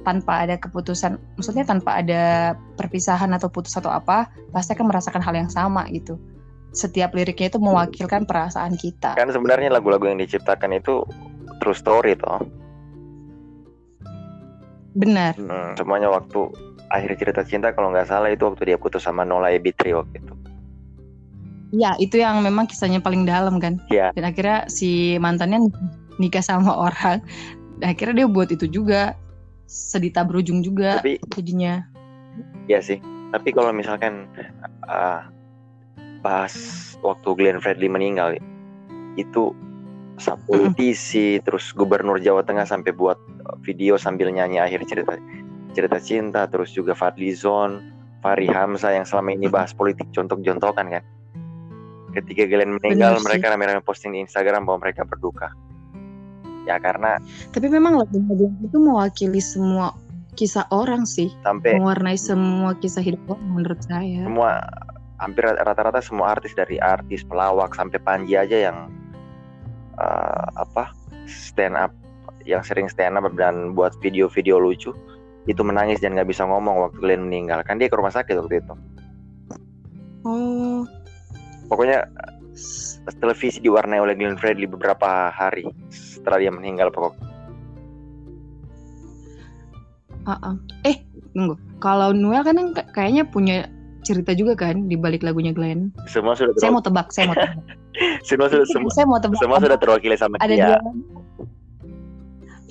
tanpa 0.02 0.48
ada 0.48 0.56
keputusan, 0.56 1.20
maksudnya 1.36 1.68
tanpa 1.68 2.00
ada 2.00 2.56
perpisahan 2.80 3.28
atau 3.36 3.52
putus 3.52 3.76
atau 3.76 3.92
apa, 3.92 4.32
pasti 4.50 4.72
akan 4.72 4.88
merasakan 4.88 5.20
hal 5.20 5.36
yang 5.36 5.52
sama 5.52 5.84
gitu. 5.92 6.16
Setiap 6.72 7.12
liriknya 7.12 7.52
itu 7.52 7.60
mewakilkan 7.60 8.24
perasaan 8.24 8.76
kita. 8.76 9.16
kan 9.20 9.28
sebenarnya 9.28 9.68
lagu-lagu 9.68 10.08
yang 10.08 10.20
diciptakan 10.20 10.80
itu 10.80 11.04
true 11.60 11.76
story 11.76 12.16
toh 12.16 12.40
Benar. 14.98 15.36
Hmm, 15.38 15.78
semuanya 15.78 16.10
waktu 16.10 16.50
akhir 16.88 17.20
cerita 17.20 17.42
cinta 17.44 17.72
kalau 17.72 17.92
nggak 17.92 18.08
salah 18.08 18.28
itu 18.28 18.44
waktu 18.44 18.72
dia 18.72 18.78
putus 18.80 19.04
sama 19.04 19.24
Nola 19.24 19.52
Ebitri 19.52 19.92
waktu 19.92 20.20
itu 20.20 20.34
Ya, 21.68 21.92
itu 22.00 22.16
yang 22.16 22.40
memang 22.40 22.64
kisahnya 22.64 22.96
paling 22.96 23.28
dalam 23.28 23.60
kan. 23.60 23.76
Iya. 23.92 24.08
Dan 24.16 24.24
akhirnya 24.24 24.64
si 24.72 25.20
mantannya 25.20 25.68
nikah 26.16 26.40
sama 26.40 26.72
orang. 26.72 27.20
Dan 27.76 27.92
akhirnya 27.92 28.24
dia 28.24 28.28
buat 28.32 28.48
itu 28.48 28.64
juga. 28.64 29.12
Sedita 29.68 30.24
berujung 30.24 30.64
juga 30.64 30.96
tapi 30.96 31.20
jadinya. 31.36 31.84
ya 32.64 32.80
sih 32.80 32.96
tapi 33.36 33.52
kalau 33.52 33.68
misalkan 33.68 34.24
ah, 34.88 35.28
pas 36.24 36.52
waktu 37.04 37.28
Glenn 37.36 37.60
Fredly 37.60 37.84
meninggal 37.84 38.40
itu 39.20 39.52
sa- 40.16 40.40
politisi 40.48 41.36
terus 41.44 41.68
gubernur 41.76 42.16
Jawa 42.16 42.48
Tengah 42.48 42.64
sampai 42.64 42.96
buat 42.96 43.20
video 43.60 44.00
sambil 44.00 44.32
nyanyi 44.32 44.56
akhir 44.56 44.88
cerita 44.88 45.20
cerita 45.78 45.98
cinta 46.02 46.50
terus 46.50 46.74
juga 46.74 46.98
Fadlizon 46.98 47.94
Fahri 48.18 48.50
Hamzah 48.50 48.98
yang 48.98 49.06
selama 49.06 49.30
ini 49.38 49.46
bahas 49.46 49.70
politik 49.70 50.10
contoh-contohkan 50.10 50.90
kan 50.90 51.04
ketika 52.18 52.50
Glenn 52.50 52.82
meninggal 52.82 53.22
mereka 53.22 53.54
rame-rame 53.54 53.84
posting 53.86 54.18
di 54.18 54.26
Instagram 54.26 54.66
bahwa 54.66 54.82
mereka 54.82 55.06
berduka 55.06 55.54
ya 56.66 56.76
karena 56.76 57.16
Tapi 57.54 57.72
memang 57.72 57.96
lagu-lagu 57.96 58.52
itu 58.60 58.76
mewakili 58.76 59.40
semua 59.40 59.96
kisah 60.36 60.68
orang 60.70 61.08
sih. 61.08 61.32
sampai 61.42 61.80
Mewarnai 61.80 62.20
semua 62.20 62.76
kisah 62.78 63.02
hidup 63.02 63.24
orang 63.26 63.48
menurut 63.58 63.80
saya. 63.82 64.22
semua 64.28 64.62
hampir 65.18 65.42
rata-rata 65.42 65.98
semua 65.98 66.36
artis 66.36 66.54
dari 66.54 66.78
artis 66.78 67.26
pelawak 67.26 67.74
sampai 67.74 67.98
Panji 67.98 68.38
aja 68.38 68.70
yang 68.70 68.92
eh, 69.98 70.46
apa 70.54 70.92
stand 71.26 71.74
up 71.74 71.90
yang 72.46 72.62
sering 72.62 72.86
stand 72.86 73.18
up 73.18 73.26
dan 73.34 73.74
buat 73.74 73.96
video-video 73.98 74.62
lucu 74.62 74.94
itu 75.48 75.64
menangis 75.64 75.98
dan 75.98 76.12
nggak 76.14 76.28
bisa 76.28 76.44
ngomong 76.44 76.88
waktu 76.88 76.98
Glenn 77.00 77.26
meninggal 77.26 77.64
kan 77.64 77.80
dia 77.80 77.88
ke 77.88 77.96
rumah 77.96 78.12
sakit 78.12 78.36
waktu 78.38 78.60
itu 78.62 78.74
Oh, 80.26 80.84
pokoknya 81.72 82.04
televisi 83.22 83.64
diwarnai 83.64 84.02
oleh 84.02 84.12
Glenn 84.12 84.36
Fredly 84.36 84.68
beberapa 84.68 85.32
hari 85.32 85.72
setelah 85.88 86.36
dia 86.36 86.52
meninggal 86.52 86.92
pokok 86.92 87.16
ah, 90.28 90.52
ah. 90.52 90.54
eh, 90.84 91.00
tunggu. 91.32 91.56
Kalau 91.80 92.12
Noel 92.12 92.44
kan 92.44 92.56
kayaknya 92.92 93.24
punya 93.24 93.70
cerita 94.04 94.32
juga 94.36 94.56
kan 94.56 94.88
di 94.88 94.96
balik 94.96 95.24
lagunya 95.24 95.52
Glenn. 95.56 95.92
semua 96.08 96.36
sudah 96.36 96.52
Saya 96.56 96.68
terwakili, 96.68 96.74
mau 96.74 96.82
tebak, 96.84 97.06
saya 97.12 97.24
mau 97.28 97.36
tebak. 97.36 97.56
semua 98.28 98.46
sudah 98.52 98.66
semua, 98.68 98.90
saya 98.92 99.06
mau 99.08 99.20
tebak. 99.20 99.40
semua 99.40 99.58
sudah 99.60 99.78
terwakili 99.78 100.16
sama 100.16 100.36
ada 100.40 100.54
dia 100.54 100.76
dua 100.76 100.78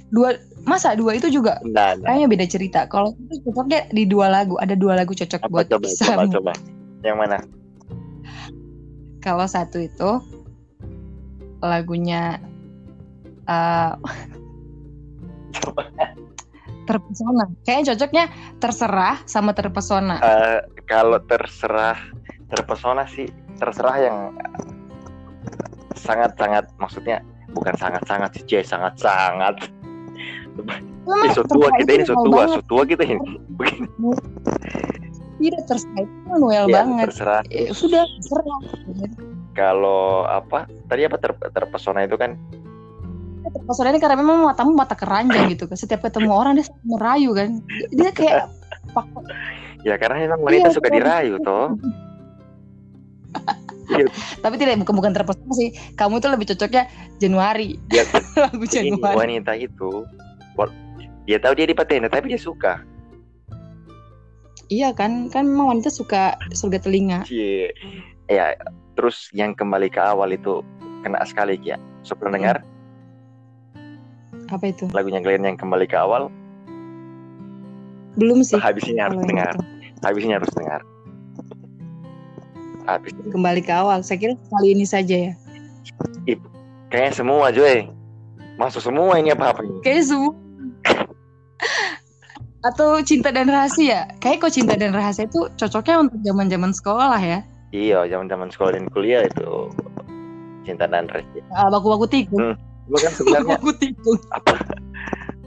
dua 0.07 0.29
masa 0.67 0.93
dua 0.99 1.15
itu 1.15 1.31
juga 1.31 1.63
nah, 1.63 1.95
nah. 1.95 2.11
kayaknya 2.11 2.27
beda 2.27 2.45
cerita. 2.45 2.79
Kalau 2.91 3.15
itu 3.15 3.47
cocoknya 3.47 3.87
di 3.95 4.03
dua 4.03 4.27
lagu 4.27 4.59
ada 4.59 4.75
dua 4.75 4.99
lagu 4.99 5.15
cocok 5.15 5.47
apa 5.47 5.49
buat 5.49 5.67
coba 5.71 5.87
coba 5.87 6.23
coba. 6.27 6.53
Yang 7.01 7.17
mana? 7.17 7.37
Kalau 9.23 9.47
satu 9.47 9.79
itu 9.79 10.19
lagunya 11.63 12.37
eh 13.47 13.93
terpesona. 16.87 17.45
Kayaknya 17.67 17.85
cocoknya 17.95 18.25
terserah 18.63 19.15
sama 19.27 19.51
terpesona. 19.51 20.19
Eh, 20.23 20.59
kalau 20.87 21.19
terserah 21.27 21.99
terpesona 22.47 23.03
sih 23.11 23.27
terserah 23.59 23.97
yang 23.99 24.17
sangat-sangat 25.99 26.71
maksudnya 26.79 27.19
bukan 27.51 27.75
sangat-sangat 27.75 28.39
sih 28.39 28.63
sangat-sangat 28.63 29.67
Memang 30.57 31.23
eh, 31.23 31.31
so 31.31 31.41
tua 31.43 31.69
terserah 31.69 31.77
kita 31.77 31.87
itu 31.87 31.93
ini 31.93 32.03
so 32.03 32.13
Noel 32.13 32.25
tua 32.25 32.35
banget. 32.35 32.51
so 32.51 32.61
tua 32.65 32.83
kita 32.83 33.03
ini. 33.03 33.17
Begini 33.57 33.87
tidak 35.39 35.63
terserah. 35.65 36.01
Itu 36.01 36.33
Noel 36.35 36.65
ya 36.65 36.73
banget. 36.73 37.05
terserah. 37.07 37.41
Eh, 37.47 37.67
sudah 37.71 38.03
terserah. 38.03 38.59
Kalau 39.53 40.01
apa? 40.23 40.59
Tadi 40.85 41.01
apa? 41.03 41.17
Ter- 41.17 41.49
terpesona 41.49 42.03
itu 42.03 42.15
kan? 42.15 42.35
Terpesona 43.47 43.87
ini 43.89 43.99
karena 43.99 44.17
memang 44.17 44.43
matamu 44.43 44.75
mata 44.75 44.93
keranjang 44.93 45.47
gitu 45.49 45.65
kan 45.65 45.73
setiap 45.73 46.03
ketemu 46.03 46.29
orang 46.29 46.59
dia 46.59 46.67
merayu 46.83 47.31
kan? 47.31 47.63
Dia 47.89 48.11
kayak 48.11 48.51
ya 49.81 49.95
karena 49.95 50.27
memang 50.27 50.41
wanita 50.41 50.67
Iya, 50.67 50.75
suka 50.75 50.89
dirayu 50.91 51.39
toh. 51.41 51.77
Tapi 54.43 54.55
tidak 54.59 54.83
bukan 54.83 54.95
bukan 54.99 55.11
terpesona 55.15 55.53
sih. 55.55 55.71
Kamu 55.95 56.19
tuh 56.19 56.35
lebih 56.35 56.51
cocoknya 56.51 56.91
Januari. 57.17 57.79
Ya 57.87 58.03
lagu 58.43 58.59
ini 58.59 58.91
Januari. 58.91 59.15
wanita 59.15 59.53
itu 59.55 60.03
dia 61.27 61.37
tahu 61.37 61.53
dia 61.59 61.67
dipaten 61.67 62.07
tapi 62.07 62.31
dia 62.31 62.39
suka. 62.39 62.79
Iya 64.67 64.91
kan 64.95 65.27
kan 65.31 65.47
memang 65.47 65.77
wanita 65.77 65.91
suka 65.91 66.35
surga 66.51 66.79
telinga. 66.83 67.19
Cie. 67.27 67.71
ya 68.27 68.51
terus 68.99 69.31
yang 69.31 69.55
kembali 69.55 69.87
ke 69.87 69.99
awal 70.03 70.35
itu 70.35 70.59
kena 70.99 71.23
sekali 71.23 71.55
ya 71.63 71.79
so 72.03 72.11
pernah 72.11 72.35
Hmm. 72.35 72.43
dengar 72.43 72.57
apa 74.47 74.71
itu? 74.71 74.87
Lagunya 74.95 75.19
Glenn 75.19 75.43
yang 75.43 75.59
kembali 75.59 75.87
ke 75.87 75.95
awal. 75.99 76.31
Belum 78.15 78.39
sih. 78.47 78.55
Habis 78.55 78.87
ini 78.87 78.99
harus 79.03 79.19
dengar. 79.27 79.51
itu. 79.55 79.63
habis 80.07 80.21
ini 80.23 80.33
harus 80.35 80.51
dengar. 80.55 80.81
Habis. 82.87 83.11
Kembali 83.27 83.59
ke 83.59 83.71
awal. 83.75 83.99
Saya 84.07 84.17
kira 84.23 84.33
kali 84.47 84.71
ini 84.71 84.87
saja 84.87 85.31
ya. 85.31 85.33
Kayaknya 86.87 87.11
semua 87.11 87.51
Joy. 87.51 87.91
Masuk 88.55 88.79
semua 88.79 89.19
ini 89.19 89.35
apa 89.35 89.51
apa 89.51 89.61
ini. 89.67 89.83
Kayaknya 89.83 90.05
semua 90.07 90.31
atau 92.67 92.99
cinta 93.01 93.31
dan 93.31 93.47
rahasia 93.47 94.11
kayak 94.19 94.43
kok 94.43 94.51
cinta 94.51 94.75
dan 94.75 94.91
rahasia 94.91 95.25
itu 95.25 95.47
cocoknya 95.55 96.03
untuk 96.03 96.19
zaman 96.21 96.47
zaman 96.47 96.71
sekolah 96.71 97.19
ya? 97.19 97.39
Iya 97.71 98.07
zaman 98.07 98.27
zaman 98.27 98.47
sekolah 98.47 98.71
dan 98.75 98.85
kuliah 98.91 99.23
itu 99.23 99.71
cinta 100.63 100.83
dan 100.85 101.07
rahasia. 101.07 101.43
Ah, 101.51 101.67
baku-baku 101.67 102.07
tikung. 102.07 102.55
Cuma 102.87 102.97
kan 102.97 103.11
sebenarnya 103.11 103.47
baku 103.59 103.71
tikung. 103.75 104.19
apa? 104.31 104.55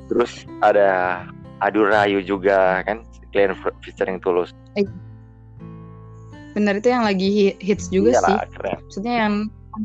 Terus 0.09 0.33
ada 0.61 0.89
adu 1.61 1.85
rayu 1.85 2.21
juga 2.21 2.81
kan? 2.83 3.05
Glenn 3.31 3.55
featuring 3.81 4.19
Tulus. 4.19 4.51
Bener 6.51 6.83
itu 6.83 6.91
yang 6.91 7.07
lagi 7.07 7.29
hi- 7.31 7.59
hits 7.63 7.87
juga 7.89 8.19
sih. 8.19 8.35
Iyalah, 8.35 8.47
keren. 8.51 8.79
Maksudnya 8.83 9.15
yang 9.23 9.35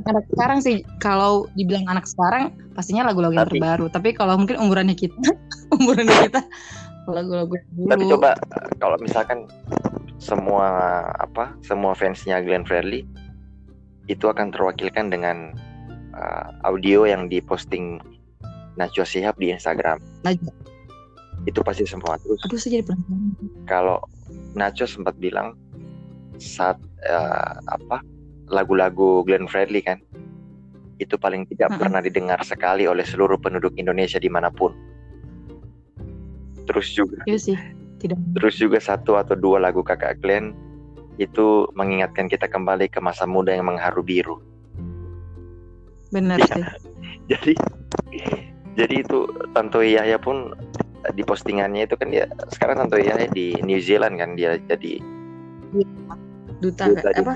anak 0.10 0.26
sekarang 0.34 0.60
sih 0.66 0.76
kalau 0.98 1.46
dibilang 1.54 1.86
anak 1.86 2.10
sekarang 2.10 2.50
pastinya 2.74 3.06
lagu-lagu 3.06 3.38
yang 3.38 3.46
Tapi- 3.46 3.62
terbaru. 3.62 3.86
Tapi 3.94 4.10
kalau 4.18 4.34
mungkin 4.36 4.58
umurannya 4.58 4.98
kita 4.98 5.14
umurannya 5.78 6.16
kita 6.26 6.42
lagu-lagu 7.08 7.54
dulu 7.74 7.90
tapi 7.90 8.04
coba 8.10 8.30
kalau 8.82 8.98
misalkan 9.02 9.46
semua 10.18 10.68
apa 11.22 11.54
semua 11.62 11.94
fansnya 11.94 12.42
Glenn 12.42 12.66
Fredly 12.66 13.06
itu 14.06 14.26
akan 14.30 14.54
terwakilkan 14.54 15.10
dengan 15.10 15.54
uh, 16.14 16.48
audio 16.66 17.10
yang 17.10 17.28
diposting 17.28 17.98
Najwa 18.76 19.08
Shihab 19.08 19.36
di 19.40 19.50
Instagram. 19.50 20.04
Najwa. 20.28 20.52
Itu 21.46 21.62
pasti 21.62 21.86
semua 21.86 22.18
terus. 22.22 22.42
Aduh, 22.46 22.60
saya 22.60 22.80
jadi 22.80 22.86
penasaran. 22.86 23.22
Kalau 23.70 23.98
Najwa 24.54 24.88
sempat 24.88 25.16
bilang 25.18 25.56
saat 26.38 26.78
uh, 27.08 27.56
apa 27.72 28.04
lagu-lagu 28.52 29.24
Glenn 29.26 29.50
Fredly 29.50 29.82
kan 29.82 30.02
itu 31.00 31.20
paling 31.20 31.44
tidak 31.52 31.76
hmm. 31.76 31.80
pernah 31.80 32.00
didengar 32.00 32.40
sekali 32.44 32.88
oleh 32.88 33.04
seluruh 33.04 33.36
penduduk 33.40 33.76
Indonesia 33.76 34.20
di 34.20 34.32
mana 34.32 34.48
pun. 34.52 34.72
Terus 36.66 36.88
juga, 36.94 37.22
iya 37.30 37.38
sih, 37.38 37.58
tidak. 38.02 38.18
Terus 38.38 38.56
juga 38.58 38.80
satu 38.82 39.18
atau 39.18 39.38
dua 39.38 39.62
lagu 39.62 39.86
kakak 39.86 40.20
Glenn 40.22 40.54
itu 41.22 41.70
mengingatkan 41.78 42.28
kita 42.28 42.50
kembali 42.50 42.92
ke 42.92 43.00
masa 43.00 43.24
muda 43.24 43.56
yang 43.56 43.70
mengharu 43.70 44.02
biru. 44.04 44.38
Benar 46.12 46.42
ya. 46.42 46.48
sih. 46.50 46.64
jadi, 47.32 47.54
jadi 48.76 48.96
itu 49.06 49.30
Tanto 49.56 49.80
Yahya 49.86 50.20
pun 50.20 50.52
di 51.14 51.22
postingannya 51.22 51.86
itu 51.86 51.96
kan 51.96 52.10
dia 52.10 52.26
sekarang 52.50 52.82
Tanto 52.82 52.98
Yahya 52.98 53.30
di 53.30 53.54
New 53.62 53.78
Zealand 53.78 54.18
kan 54.18 54.34
dia 54.34 54.58
jadi 54.66 54.98
duta, 56.60 56.90
duta 56.90 57.10
apa? 57.14 57.34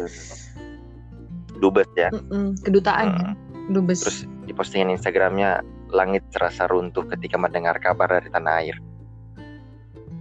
Dubes 1.60 1.90
ya. 1.94 2.10
Mm 2.10 2.24
-mm, 2.26 2.48
kedutaan. 2.66 3.08
Hmm 3.14 3.50
Dubes. 3.70 4.02
Terus 4.02 4.20
di 4.50 4.54
postingan 4.54 4.98
Instagramnya 4.98 5.62
langit 5.94 6.26
terasa 6.34 6.66
runtuh 6.66 7.06
ketika 7.06 7.38
mendengar 7.38 7.78
kabar 7.78 8.10
dari 8.10 8.30
tanah 8.34 8.54
air. 8.66 8.76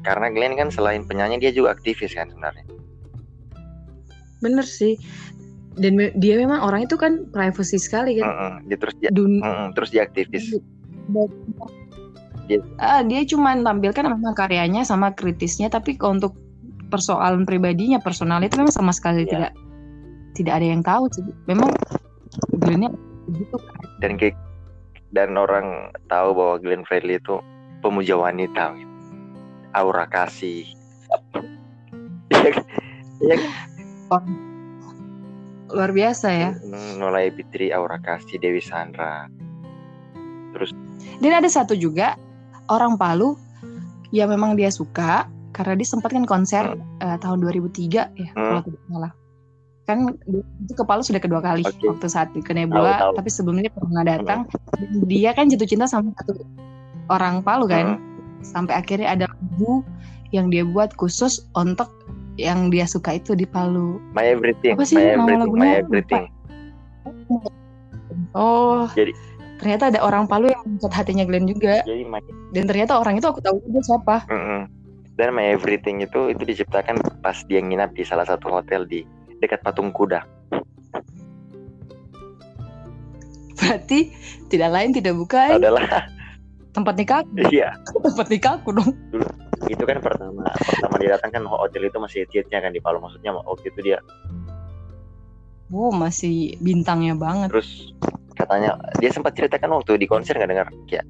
Karena 0.06 0.30
Glenn 0.30 0.54
kan 0.54 0.68
selain 0.70 1.04
penyanyi 1.04 1.42
dia 1.42 1.52
juga 1.52 1.74
aktivis 1.74 2.14
kan 2.14 2.30
sebenarnya. 2.30 2.64
Bener 4.42 4.66
sih. 4.66 4.94
Dan 5.78 5.94
me 5.94 6.10
dia 6.18 6.34
memang 6.34 6.58
orang 6.58 6.90
itu 6.90 6.98
kan 6.98 7.26
privacy 7.30 7.78
sekali 7.78 8.18
kan. 8.18 8.26
Mm 8.26 8.34
-mm, 8.34 8.54
dia 8.66 8.76
terus 8.78 8.94
dia, 8.98 9.10
mm 9.14 9.40
-mm, 9.42 9.68
terus 9.78 9.90
dia 9.94 10.02
aktivis. 10.06 10.44
Dia, 12.48 12.58
ah, 12.80 13.04
dia 13.04 13.20
cuma 13.28 13.54
tampilkan 13.54 14.08
memang 14.08 14.34
karyanya 14.34 14.82
sama 14.82 15.12
kritisnya, 15.12 15.68
tapi 15.68 16.00
untuk 16.00 16.34
persoalan 16.88 17.44
pribadinya, 17.44 18.00
personal 18.00 18.40
itu 18.40 18.56
memang 18.56 18.72
sama 18.72 18.90
sekali 18.90 19.28
yeah. 19.28 19.30
tidak 19.30 19.52
tidak 20.32 20.52
ada 20.58 20.66
yang 20.66 20.82
tahu 20.82 21.04
sih. 21.12 21.22
Memang 21.46 21.70
Glennnya 22.58 22.90
gitu 23.28 23.56
kan 23.60 23.88
dan 24.00 24.16
kayak 24.16 24.36
dan 25.12 25.34
orang 25.34 25.92
tahu 26.06 26.36
bahwa 26.36 26.54
Glenn 26.60 26.84
Fredly 26.84 27.16
itu 27.16 27.40
pemuja 27.80 28.14
wanita 28.16 28.76
gitu. 28.76 28.87
Aura 29.74 30.06
kasih 30.08 30.64
ya, 32.30 32.52
ya. 33.24 33.36
Oh, 34.08 34.22
luar 35.72 35.92
biasa 35.92 36.28
ya 36.32 36.50
mulai 36.96 37.28
Fitri 37.32 37.72
aura 37.72 38.00
kasih 38.00 38.40
Dewi 38.40 38.62
Sandra 38.64 39.28
terus 40.56 40.72
dan 41.20 41.32
ada 41.44 41.48
satu 41.50 41.76
juga 41.76 42.16
orang 42.72 42.96
Palu 42.96 43.36
yang 44.14 44.32
memang 44.32 44.56
dia 44.56 44.72
suka 44.72 45.28
karena 45.52 45.76
dia 45.76 45.88
sempat 45.88 46.14
kan 46.14 46.24
konser 46.24 46.64
hmm. 46.76 47.04
uh, 47.04 47.16
tahun 47.20 47.44
2003 47.44 48.16
ya 48.16 48.30
hmm. 48.32 48.32
kalau 48.32 48.62
tidak 48.64 48.82
salah 48.88 49.12
kan 49.88 49.98
itu 50.64 50.72
ke 50.76 50.84
Palu 50.84 51.00
sudah 51.00 51.20
kedua 51.20 51.40
kali 51.40 51.64
okay. 51.64 51.88
waktu 51.88 52.08
saat 52.08 52.28
ke 52.32 52.52
Nebula 52.52 52.96
tahu, 52.96 53.00
tahu. 53.00 53.14
tapi 53.20 53.30
sebelumnya 53.32 53.70
pernah 53.72 54.04
datang 54.04 54.40
hmm. 54.48 55.08
dia 55.08 55.32
kan 55.32 55.48
jatuh 55.48 55.68
cinta 55.68 55.88
sama 55.88 56.12
satu 56.16 56.44
orang 57.12 57.40
Palu 57.44 57.68
kan 57.68 57.96
hmm. 57.96 58.07
Sampai 58.42 58.74
akhirnya 58.78 59.08
ada 59.14 59.26
lagu 59.28 59.82
yang 60.30 60.52
dia 60.52 60.64
buat 60.64 60.92
khusus 60.96 61.48
untuk 61.56 61.88
yang 62.38 62.70
dia 62.70 62.86
suka 62.86 63.18
itu 63.18 63.34
di 63.34 63.44
Palu. 63.44 63.98
My 64.14 64.24
Everything 64.30 64.78
apa 64.78 64.86
sih 64.86 64.96
my 64.96 65.16
nama 65.16 65.18
everything, 65.18 65.40
lagunya? 65.42 65.62
My 65.62 65.72
Everything. 65.82 66.24
Oh 68.36 68.86
jadi 68.94 69.12
ternyata 69.58 69.90
ada 69.90 70.00
orang 70.04 70.30
Palu 70.30 70.46
yang 70.52 70.62
mencat 70.62 70.92
hatinya 70.94 71.26
Glenn 71.26 71.50
juga. 71.50 71.82
Jadi 71.82 72.06
my... 72.06 72.22
dan 72.54 72.64
ternyata 72.70 72.94
orang 72.94 73.18
itu 73.18 73.26
aku 73.26 73.42
tahu 73.42 73.58
juga 73.66 73.80
siapa. 73.82 74.16
Mm 74.30 74.42
-hmm. 74.42 74.60
dan 75.18 75.34
My 75.34 75.50
Everything 75.50 75.98
itu 75.98 76.30
itu 76.30 76.42
diciptakan 76.46 77.02
pas 77.26 77.42
dia 77.50 77.58
nginap 77.58 77.90
di 77.98 78.06
salah 78.06 78.22
satu 78.22 78.54
hotel 78.54 78.86
di 78.86 79.02
dekat 79.42 79.66
patung 79.66 79.90
kuda. 79.90 80.22
Berarti 83.58 84.14
tidak 84.46 84.70
lain 84.70 84.94
tidak 84.94 85.18
bukan. 85.18 85.58
Adalah 85.58 86.06
tempat 86.78 86.94
nikah. 86.94 87.22
Iya. 87.50 87.74
tempat 88.06 88.26
nikahku 88.30 88.70
dong. 88.70 88.94
Dulu 89.10 89.26
itu 89.66 89.82
kan 89.82 89.98
pertama 89.98 90.46
pertama 90.54 90.94
dia 91.02 91.18
datang 91.18 91.30
kan 91.34 91.42
hotel 91.44 91.90
itu 91.90 91.98
masih 91.98 92.18
hitsnya 92.30 92.62
kan 92.62 92.70
di 92.70 92.78
Palu 92.78 93.02
maksudnya 93.02 93.34
waktu 93.34 93.74
itu 93.74 93.80
dia 93.82 93.98
Wow 95.68 95.92
masih 95.92 96.56
bintangnya 96.64 97.12
banget. 97.12 97.52
Terus 97.52 97.92
katanya 98.32 98.80
dia 98.96 99.12
sempat 99.12 99.36
ceritakan 99.36 99.76
waktu 99.76 100.00
di 100.00 100.08
konser 100.08 100.32
nggak 100.40 100.48
dengar 100.48 100.68
ya? 100.88 101.04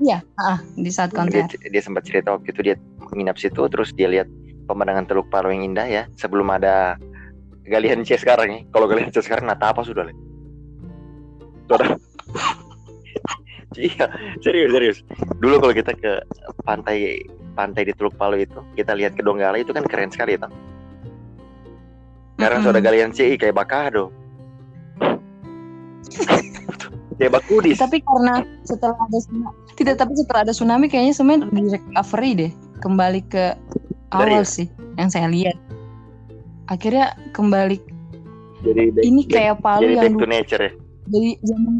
Iya, 0.00 0.24
ah, 0.40 0.56
di 0.80 0.88
saat 0.88 1.12
konser. 1.12 1.44
Dia, 1.44 1.68
dia 1.68 1.82
sempat 1.84 2.08
cerita 2.08 2.32
waktu 2.32 2.48
itu 2.48 2.60
dia 2.64 2.76
nginap 3.12 3.36
situ 3.36 3.60
terus 3.68 3.92
dia 3.92 4.08
lihat 4.08 4.24
pemandangan 4.64 5.04
Teluk 5.04 5.28
Palu 5.28 5.52
yang 5.52 5.68
indah 5.68 5.84
ya 5.84 6.02
sebelum 6.16 6.48
ada 6.48 6.96
galian 7.68 8.08
C 8.08 8.16
sekarang 8.16 8.48
ya. 8.48 8.60
Kalau 8.72 8.88
galian 8.88 9.12
C 9.12 9.20
sekarang 9.20 9.44
nata 9.44 9.68
apa 9.68 9.84
sudah? 9.84 10.08
Sudah. 11.68 12.00
Iya, 13.78 14.06
serius 14.42 14.70
serius. 14.72 14.98
Dulu 15.38 15.60
kalau 15.62 15.74
kita 15.74 15.92
ke 15.94 16.12
pantai 16.64 17.22
pantai 17.54 17.86
di 17.86 17.92
Teluk 17.94 18.14
Palu 18.16 18.40
itu, 18.40 18.60
kita 18.74 18.94
lihat 18.96 19.14
ke 19.14 19.22
Donggala 19.22 19.58
itu 19.60 19.70
kan 19.70 19.84
keren 19.86 20.10
sekali 20.10 20.38
itu. 20.38 20.48
Sekarang 22.38 22.64
mm 22.64 22.66
-hmm. 22.66 22.74
sudah 22.74 22.80
galian 22.80 23.10
C 23.12 23.36
kayak 23.36 23.54
Bakado. 23.54 24.10
kayak 27.20 27.36
Bakudis. 27.36 27.76
Tapi 27.76 28.00
karena 28.00 28.42
setelah 28.64 28.96
ada 28.96 29.18
tidak 29.76 30.00
tapi 30.00 30.12
setelah 30.16 30.48
ada 30.48 30.52
tsunami 30.56 30.88
kayaknya 30.88 31.14
semuanya 31.14 31.46
di 31.52 31.76
recovery 31.76 32.30
deh, 32.32 32.52
kembali 32.80 33.20
ke 33.28 33.54
awal 34.10 34.42
sih 34.42 34.66
yang 34.98 35.10
saya 35.12 35.30
lihat 35.30 35.56
akhirnya 36.70 37.14
kembali 37.34 37.78
jadi 38.60 38.92
ini 39.02 39.22
kayak 39.26 39.62
Palu 39.62 39.86
jadi 39.86 39.94
yang 39.96 40.14
back 40.16 40.22
to 40.22 40.28
nature 40.28 40.62
ya 40.62 40.72
jadi 41.10 41.30
zaman 41.46 41.74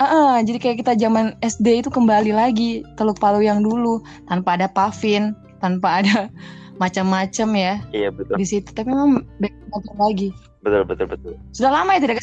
uh, 0.00 0.04
uh, 0.04 0.34
jadi 0.42 0.58
kayak 0.58 0.76
kita 0.82 0.92
zaman 0.98 1.36
SD 1.44 1.84
itu 1.84 1.90
kembali 1.90 2.34
lagi 2.34 2.82
Teluk 2.98 3.20
Palu 3.20 3.44
yang 3.44 3.62
dulu 3.62 4.02
tanpa 4.26 4.58
ada 4.58 4.66
pavin 4.66 5.36
tanpa 5.62 6.02
ada 6.02 6.30
macam-macam 6.82 7.48
ya. 7.54 7.74
Iya 7.94 8.08
betul. 8.10 8.34
Di 8.38 8.46
situ 8.46 8.70
tapi 8.74 8.90
memang 8.90 9.22
back 9.38 9.54
lagi. 9.94 10.34
Betul 10.64 10.82
betul 10.88 11.06
betul. 11.06 11.34
Sudah 11.54 11.70
lama 11.70 11.94
ya 11.94 12.00
tidak 12.02 12.16
ke 12.18 12.22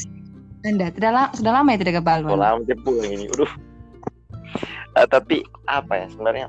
anda 0.62 0.94
tidak 0.94 1.12
la 1.12 1.24
sudah 1.34 1.52
lama 1.58 1.70
ya 1.74 1.78
tidak 1.82 1.96
ke 2.00 2.04
Palu? 2.04 2.28
Sudah 2.28 2.42
lama 2.52 2.60
jemput 2.68 2.96
ini. 3.06 3.26
Udah 3.32 3.52
uh, 5.00 5.08
tapi 5.08 5.46
apa 5.72 5.94
ya 5.96 6.06
sebenarnya? 6.12 6.48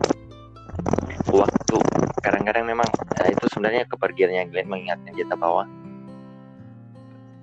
Waktu 1.30 1.76
kadang-kadang 2.20 2.64
memang 2.66 2.88
ya 3.18 3.30
itu 3.30 3.44
sebenarnya 3.50 3.86
kepergiannya 3.88 4.50
Glenn 4.50 4.68
mengingatkan 4.68 5.14
kita 5.14 5.34
bahwa 5.38 5.64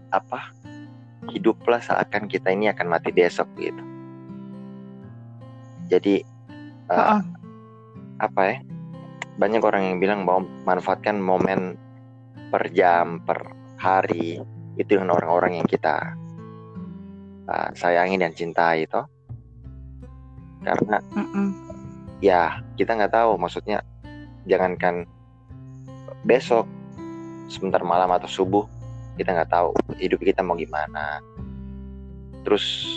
apa 0.10 0.50
hiduplah 1.32 1.80
seakan 1.80 2.26
kita 2.28 2.52
ini 2.52 2.70
akan 2.70 2.88
mati 2.90 3.14
besok 3.14 3.48
gitu. 3.58 3.82
Jadi 5.90 6.22
uh, 6.90 6.94
uh 6.94 7.02
-uh. 7.18 7.22
apa 8.20 8.42
ya 8.46 8.58
banyak 9.40 9.64
orang 9.64 9.84
yang 9.88 9.98
bilang 10.04 10.28
bahwa 10.28 10.44
manfaatkan 10.68 11.18
momen 11.18 11.80
per 12.52 12.68
jam 12.76 13.24
per 13.24 13.56
hari 13.80 14.44
itu 14.76 14.90
dengan 14.92 15.16
orang-orang 15.16 15.64
yang 15.64 15.68
kita 15.70 16.14
uh, 17.48 17.70
sayangi 17.74 18.20
dan 18.20 18.36
cintai 18.36 18.84
itu 18.84 19.02
karena 20.60 21.00
uh 21.16 21.22
-uh 21.24 21.70
ya 22.20 22.60
kita 22.76 22.96
nggak 22.96 23.16
tahu 23.16 23.40
maksudnya 23.40 23.84
jangankan 24.44 25.08
besok 26.28 26.68
sebentar 27.48 27.80
malam 27.84 28.12
atau 28.12 28.28
subuh 28.28 28.68
kita 29.20 29.36
nggak 29.36 29.52
tahu 29.52 29.76
hidup 30.00 30.24
kita 30.24 30.40
mau 30.40 30.56
gimana. 30.56 31.20
Terus 32.48 32.88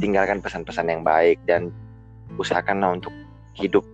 tinggalkan 0.00 0.40
pesan-pesan 0.40 0.88
yang 0.88 1.02
baik 1.04 1.36
dan 1.44 1.68
usahakanlah 2.40 2.96
untuk 2.96 3.12
hidup 3.52 3.84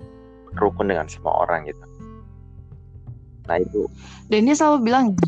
rukun 0.55 0.95
dengan 0.95 1.11
semua 1.11 1.43
orang 1.43 1.67
gitu. 1.67 1.85
Nah 3.51 3.59
itu. 3.59 3.91
Dan 4.31 4.47
dia 4.47 4.55
selalu 4.55 4.79
bilang 4.87 5.19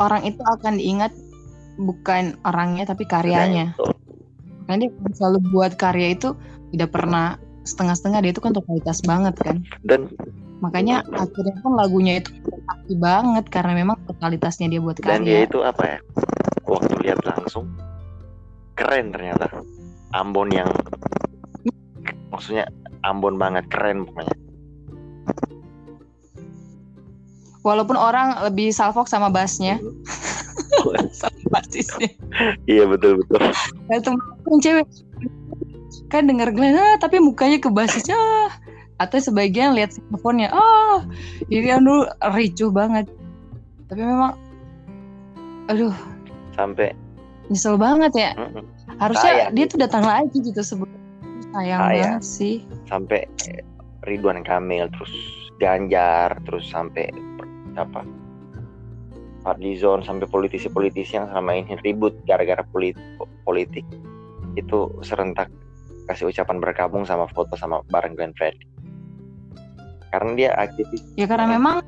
orang 0.00 0.24
itu 0.24 0.40
akan 0.40 0.80
diingat 0.80 1.12
bukan 1.76 2.40
orangnya 2.48 2.88
tapi 2.88 3.04
karyanya. 3.04 3.76
Karena 4.64 4.86
dia 4.86 4.90
selalu 5.12 5.38
buat 5.52 5.76
karya 5.76 6.14
itu 6.16 6.32
tidak 6.72 6.94
pernah 6.94 7.36
setengah-setengah 7.66 8.20
dia 8.24 8.32
itu 8.32 8.42
kan 8.42 8.54
totalitas 8.56 8.98
banget 9.04 9.34
kan. 9.42 9.56
Dan 9.84 10.08
makanya 10.60 11.00
akhirnya 11.16 11.56
kan 11.64 11.72
lagunya 11.72 12.20
itu 12.20 12.30
aktif 12.68 12.96
banget 13.00 13.44
karena 13.48 13.72
memang 13.72 13.96
totalitasnya 14.04 14.68
dia 14.68 14.80
buat 14.80 15.00
karya. 15.00 15.10
dan 15.16 15.20
dia 15.24 15.40
itu 15.48 15.58
apa 15.64 15.82
ya? 15.82 15.98
Waktu 16.68 16.92
lihat 17.02 17.20
langsung 17.24 17.72
keren 18.76 19.10
ternyata. 19.12 19.48
Ambon 20.10 20.50
yang 20.50 20.66
maksudnya 22.34 22.66
Ambon 23.06 23.38
banget 23.38 23.64
keren 23.72 24.04
pokoknya. 24.04 24.36
Walaupun 27.60 27.96
orang 27.96 28.40
lebih 28.48 28.72
salfok 28.72 29.04
sama 29.04 29.28
bassnya, 29.28 29.76
Hmm. 29.80 31.08
sama 31.20 31.40
basisnya. 31.52 32.08
iya 32.64 32.88
betul 32.88 33.20
betul. 33.20 33.40
Kayak 33.88 34.02
temen 34.06 34.58
cewek. 34.64 34.86
Kan 36.10 36.26
denger 36.26 36.50
Glenn 36.54 36.74
ah, 36.78 36.96
tapi 36.98 37.20
mukanya 37.20 37.60
ke 37.60 37.68
basisnya 37.70 38.16
ah. 38.16 38.50
Atau 39.00 39.16
sebagian 39.16 39.72
lihat 39.72 39.96
teleponnya 39.96 40.52
ah 40.52 41.00
ini 41.48 41.72
kan 41.72 41.80
dulu 41.88 42.04
ricuh 42.36 42.68
banget. 42.68 43.08
Tapi 43.88 44.02
memang 44.04 44.36
aduh. 45.72 45.96
Sampai 46.52 46.92
nyesel 47.48 47.80
banget 47.80 48.12
ya. 48.12 48.30
Mm-mm, 48.36 48.62
harusnya 49.00 49.48
Sayang 49.48 49.52
dia 49.56 49.64
tuh 49.66 49.78
datang 49.80 50.04
lagi 50.04 50.36
gitu 50.44 50.60
sebelum 50.60 50.92
sayang 51.56 51.80
Sayang. 51.80 52.20
banget 52.20 52.24
sih. 52.28 52.54
Sampai 52.86 53.24
Ridwan 54.04 54.44
Kamil 54.44 54.92
terus 54.92 55.12
Ganjar 55.56 56.36
terus 56.44 56.68
sampai 56.68 57.08
apa? 57.80 58.04
Fadlizon 59.40 60.04
sampai 60.04 60.28
politisi-politisi 60.28 61.16
yang 61.16 61.32
selama 61.32 61.56
ini 61.56 61.72
ribut 61.80 62.12
gara-gara 62.28 62.60
polit- 62.68 63.00
politik. 63.48 63.88
Itu 64.56 64.92
serentak 65.00 65.48
kasih 66.08 66.28
ucapan 66.28 66.60
berkabung 66.60 67.08
sama 67.08 67.24
foto 67.32 67.56
sama 67.56 67.80
bareng 67.88 68.18
Glenn 68.18 68.36
Fredly 68.36 68.66
karena 70.10 70.30
dia 70.36 70.50
aktivis. 70.58 71.02
Ya 71.14 71.26
karena 71.30 71.46
memang 71.46 71.82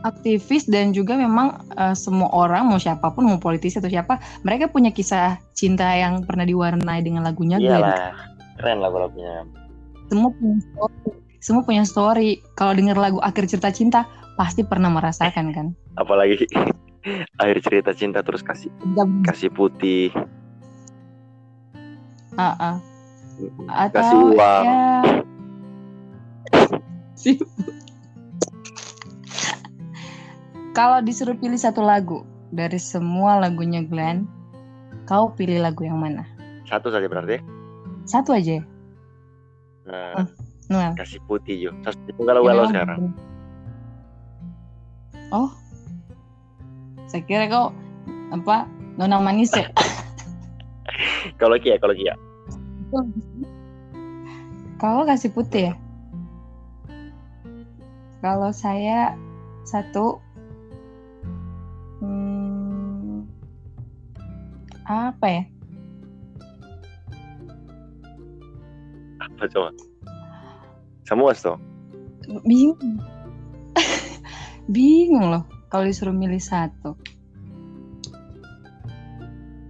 aktivis 0.00 0.64
dan 0.64 0.96
juga 0.96 1.18
memang 1.18 1.60
eh, 1.76 1.92
semua 1.92 2.32
orang 2.32 2.64
mau 2.70 2.80
siapa 2.80 3.12
pun 3.12 3.28
mau 3.28 3.36
politisi 3.36 3.76
atau 3.76 3.92
siapa 3.92 4.16
mereka 4.46 4.72
punya 4.72 4.88
kisah 4.94 5.36
cinta 5.52 5.92
yang 5.92 6.24
pernah 6.24 6.48
diwarnai 6.48 7.04
dengan 7.04 7.26
lagunya 7.26 7.60
Glenn. 7.60 7.84
Iyalah 7.84 8.16
keren 8.60 8.78
lagu-lagunya 8.80 9.44
semua 10.10 10.34
punya 10.34 10.58
story 10.60 11.20
semua 11.40 11.62
punya 11.64 11.84
story. 11.88 12.30
Kalau 12.54 12.76
denger 12.76 13.00
lagu 13.00 13.18
akhir 13.24 13.48
cerita 13.48 13.72
cinta 13.72 14.04
pasti 14.36 14.60
pernah 14.62 14.92
merasakan 14.92 15.50
kan? 15.56 15.66
Apalagi 15.96 16.44
akhir 17.42 17.56
cerita 17.64 17.90
cinta 17.96 18.20
terus 18.20 18.44
kasih 18.44 18.68
Gak- 18.92 19.32
kasih 19.32 19.50
putih. 19.50 20.12
Ah, 22.36 22.54
ah. 22.56 22.76
atau 23.72 23.96
kasih 23.96 24.18
uang. 24.36 24.64
ya 24.68 25.19
sih? 27.20 27.36
Kalau 30.72 31.02
disuruh 31.04 31.36
pilih 31.36 31.58
satu 31.60 31.82
lagu 31.84 32.24
dari 32.54 32.78
semua 32.80 33.36
lagunya 33.36 33.84
Glenn 33.84 34.24
kau 35.04 35.28
pilih 35.34 35.60
lagu 35.60 35.82
yang 35.84 35.98
mana? 36.00 36.24
Satu 36.64 36.88
saja 36.94 37.04
berarti? 37.10 37.42
Satu 38.06 38.32
aja. 38.32 38.62
Nah, 39.84 40.24
Noel. 40.70 40.94
kasih 40.94 41.18
putih 41.26 41.68
Jo 41.68 41.70
kalau 42.22 42.46
Ya, 42.46 42.54
galau 42.54 42.64
memang 42.64 42.70
sekarang. 42.70 42.98
Bener. 43.02 43.14
oh. 45.34 45.50
Saya 47.10 47.26
kira 47.26 47.50
kau 47.50 47.74
apa 48.30 48.70
nona 48.94 49.18
manis 49.18 49.50
ya? 49.50 49.66
Kalau 51.42 51.58
Kia 51.58 51.74
kalau 51.80 51.90
Kia. 51.96 52.14
Kalau 54.78 55.02
kasih 55.02 55.34
putih 55.34 55.72
ya? 55.72 55.74
Kalau 58.20 58.52
saya 58.52 59.16
satu 59.64 60.20
hmm, 62.04 63.24
apa 64.84 65.26
ya? 65.28 65.44
apa 69.20 69.48
coba 69.56 69.70
semua 71.08 71.32
tuh 71.32 71.56
Bingung. 72.44 73.00
Bingung 74.74 75.32
loh 75.32 75.44
kalau 75.72 75.88
disuruh 75.88 76.14
milih 76.14 76.38
satu. 76.38 76.94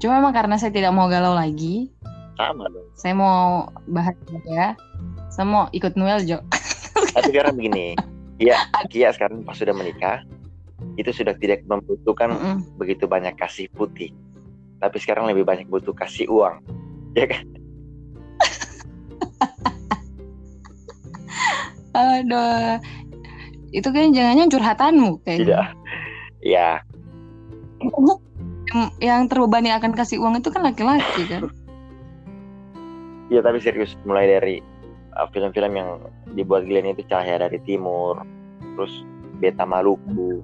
Cuma 0.02 0.18
memang 0.18 0.34
karena 0.34 0.58
saya 0.58 0.74
tidak 0.74 0.92
mau 0.92 1.08
galau 1.08 1.32
lagi, 1.32 1.88
sama 2.36 2.66
dong 2.68 2.88
saya 2.98 3.14
mau 3.16 3.68
bahagia. 3.88 4.74
Saya 5.30 5.46
mau 5.46 5.70
ikut 5.70 5.94
Noel 5.94 6.26
Jo. 6.26 6.42
tapi 7.14 7.30
sekarang 7.32 7.54
begini 7.56 7.94
Kia 8.48 8.56
Kia 8.88 9.08
sekarang 9.12 9.44
pas 9.44 9.56
sudah 9.56 9.76
menikah 9.76 10.24
itu 10.96 11.12
sudah 11.12 11.36
tidak 11.36 11.60
membutuhkan 11.68 12.32
Mm-mm. 12.32 12.56
begitu 12.80 13.04
banyak 13.04 13.36
kasih 13.36 13.68
putih 13.76 14.10
tapi 14.80 14.96
sekarang 14.96 15.28
lebih 15.28 15.44
banyak 15.44 15.68
butuh 15.68 15.92
kasih 15.92 16.24
uang 16.32 16.64
ya 17.20 17.28
kan 17.28 17.44
Aduh. 21.90 22.78
Itu 23.74 23.90
kan 23.90 24.14
jangan-jangan 24.14 24.50
curhatanmu 24.54 25.10
kayaknya. 25.26 25.42
tidak 25.42 25.66
ya 26.40 26.80
yang, 28.72 28.88
yang 29.00 29.20
terbebani 29.28 29.70
akan 29.72 29.92
kasih 29.92 30.20
uang 30.20 30.40
itu 30.40 30.48
kan 30.48 30.64
laki-laki 30.64 31.22
kan 31.28 31.48
ya 33.28 33.44
tapi 33.44 33.60
serius 33.60 33.94
mulai 34.08 34.26
dari 34.26 34.56
film-film 35.34 35.72
yang 35.76 35.88
dibuat 36.34 36.64
Glenn 36.66 36.94
itu 36.94 37.04
Cahaya 37.06 37.46
dari 37.46 37.58
Timur 37.66 38.20
terus 38.76 39.04
Beta 39.42 39.64
Maluku. 39.64 40.40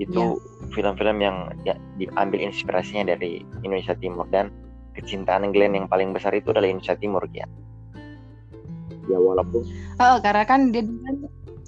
Itu 0.00 0.40
Iya. 0.40 0.72
film-film 0.72 1.18
yang 1.20 1.36
ya, 1.66 1.76
diambil 2.00 2.40
inspirasinya 2.40 3.12
dari 3.12 3.44
Indonesia 3.60 3.92
Timur 3.98 4.24
dan 4.32 4.48
kecintaan 4.96 5.52
Glenn 5.52 5.76
yang 5.76 5.86
paling 5.90 6.16
besar 6.16 6.32
itu 6.32 6.50
adalah 6.54 6.68
Indonesia 6.70 6.96
Timur 6.98 7.24
ya 7.30 7.46
ya 9.10 9.18
walaupun 9.18 9.66
oh 9.98 10.16
karena 10.22 10.46
kan 10.46 10.70
dia 10.70 10.86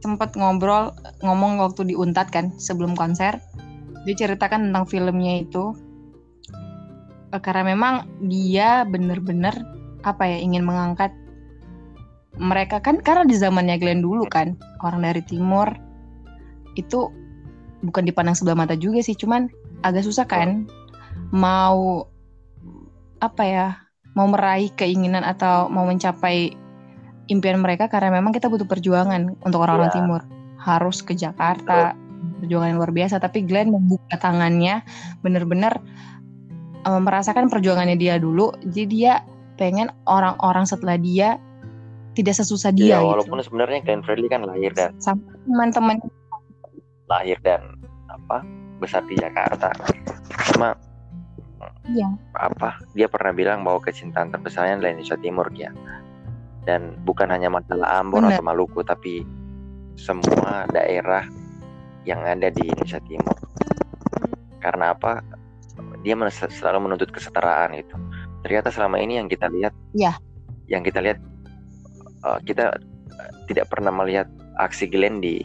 sempat 0.03 0.35
ngobrol 0.35 0.91
ngomong 1.23 1.63
waktu 1.63 1.87
di 1.87 1.95
Untat 1.95 2.35
kan 2.35 2.51
sebelum 2.59 2.99
konser. 2.99 3.39
Dia 4.03 4.19
ceritakan 4.19 4.69
tentang 4.69 4.85
filmnya 4.91 5.47
itu. 5.47 5.79
Eh, 7.31 7.41
karena 7.41 7.71
memang 7.73 7.95
dia 8.27 8.83
bener-bener 8.83 9.55
apa 10.03 10.27
ya 10.27 10.39
ingin 10.43 10.67
mengangkat 10.67 11.15
mereka 12.41 12.81
kan 12.81 12.99
karena 12.99 13.29
di 13.29 13.37
zamannya 13.37 13.77
Glenn 13.77 14.01
dulu 14.01 14.25
kan 14.27 14.57
orang 14.81 15.05
dari 15.05 15.23
timur 15.23 15.69
itu 16.75 17.13
bukan 17.85 18.05
dipandang 18.09 18.39
sebelah 18.39 18.57
mata 18.65 18.75
juga 18.79 19.05
sih 19.05 19.13
cuman 19.19 19.53
agak 19.85 20.07
susah 20.07 20.25
kan 20.25 20.65
mau 21.35 22.09
apa 23.21 23.43
ya 23.45 23.67
mau 24.17 24.29
meraih 24.29 24.73
keinginan 24.73 25.25
atau 25.25 25.69
mau 25.69 25.85
mencapai 25.85 26.53
impian 27.29 27.61
mereka 27.61 27.89
karena 27.89 28.13
memang 28.13 28.33
kita 28.33 28.49
butuh 28.49 28.67
perjuangan 28.67 29.37
untuk 29.41 29.63
orang-orang 29.63 29.93
Iya. 29.93 29.97
timur 30.01 30.21
harus 30.63 31.01
ke 31.05 31.13
Jakarta 31.17 31.95
perjuangan 32.39 32.75
yang 32.75 32.79
luar 32.79 32.93
biasa 32.95 33.19
tapi 33.19 33.43
Glenn 33.47 33.71
membuka 33.71 34.19
tangannya 34.19 34.83
bener-bener 35.23 35.79
eh, 36.87 37.01
merasakan 37.03 37.51
perjuangannya 37.51 37.99
dia 37.99 38.19
dulu 38.19 38.55
jadi 38.63 38.85
dia 38.89 39.13
pengen 39.61 39.93
orang-orang 40.09 40.65
setelah 40.65 40.97
dia 40.97 41.37
tidak 42.13 42.37
sesusah 42.37 42.73
dia 42.77 42.97
ya 42.97 42.99
gitu. 43.01 43.09
walaupun 43.09 43.39
sebenarnya 43.41 43.81
Glenn 43.85 44.05
Fredly 44.05 44.29
kan 44.29 44.45
lahir 44.45 44.73
dan 44.77 44.93
teman-teman. 45.01 45.97
Lahir 47.09 47.41
dan 47.41 47.81
apa 48.09 48.45
besar 48.81 49.05
di 49.09 49.17
Jakarta. 49.17 49.73
Cuma 50.53 50.77
Iya. 51.83 52.15
apa 52.39 52.79
dia 52.95 53.11
pernah 53.11 53.35
bilang 53.35 53.67
bahwa 53.67 53.83
kecintaan 53.83 54.31
terbesarnya 54.31 54.79
adalah 54.79 54.95
Indonesia 54.95 55.19
Timur 55.19 55.47
ya 55.51 55.71
dan 56.63 56.95
bukan 57.03 57.27
hanya 57.27 57.51
masalah 57.51 57.99
Ambon 57.99 58.23
Benar. 58.23 58.39
atau 58.39 58.45
Maluku 58.47 58.81
tapi 58.87 59.27
semua 59.99 60.67
daerah 60.71 61.27
yang 62.07 62.23
ada 62.23 62.51
di 62.55 62.71
Indonesia 62.71 63.03
Timur. 63.03 63.35
Karena 64.63 64.95
apa? 64.95 65.23
Dia 66.07 66.15
selalu 66.31 66.91
menuntut 66.91 67.11
kesetaraan 67.11 67.75
itu 67.79 67.95
ternyata 68.43 68.69
selama 68.75 68.99
ini 68.99 69.19
yang 69.23 69.31
kita 69.31 69.47
lihat 69.49 69.75
Iya. 69.95 70.13
yang 70.69 70.83
kita 70.83 71.01
lihat 71.01 71.19
eh, 72.27 72.39
kita 72.47 72.75
eh, 73.17 73.31
tidak 73.51 73.71
pernah 73.71 73.91
melihat 73.95 74.27
aksi 74.61 74.87
Glenn 74.91 75.23
di 75.23 75.41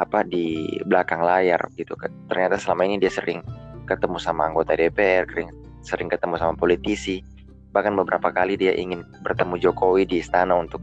apa 0.00 0.24
di 0.24 0.64
belakang 0.88 1.20
layar 1.20 1.60
gitu 1.76 1.92
kan. 1.92 2.08
Ternyata 2.32 2.56
selama 2.56 2.88
ini 2.88 2.96
dia 2.96 3.12
sering 3.12 3.44
ketemu 3.84 4.16
sama 4.16 4.48
anggota 4.48 4.72
DPR 4.72 5.28
sering 5.28 5.50
sering 5.84 6.08
ketemu 6.08 6.40
sama 6.40 6.54
politisi. 6.56 7.20
Bahkan 7.70 7.94
beberapa 8.00 8.32
kali 8.32 8.56
dia 8.56 8.72
ingin 8.72 9.04
bertemu 9.22 9.60
Jokowi 9.60 10.08
di 10.08 10.24
istana 10.24 10.56
untuk 10.56 10.80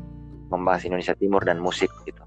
membahas 0.54 0.86
Indonesia 0.86 1.18
Timur 1.18 1.44
dan 1.44 1.60
musik 1.60 1.90
gitu. 2.06 2.22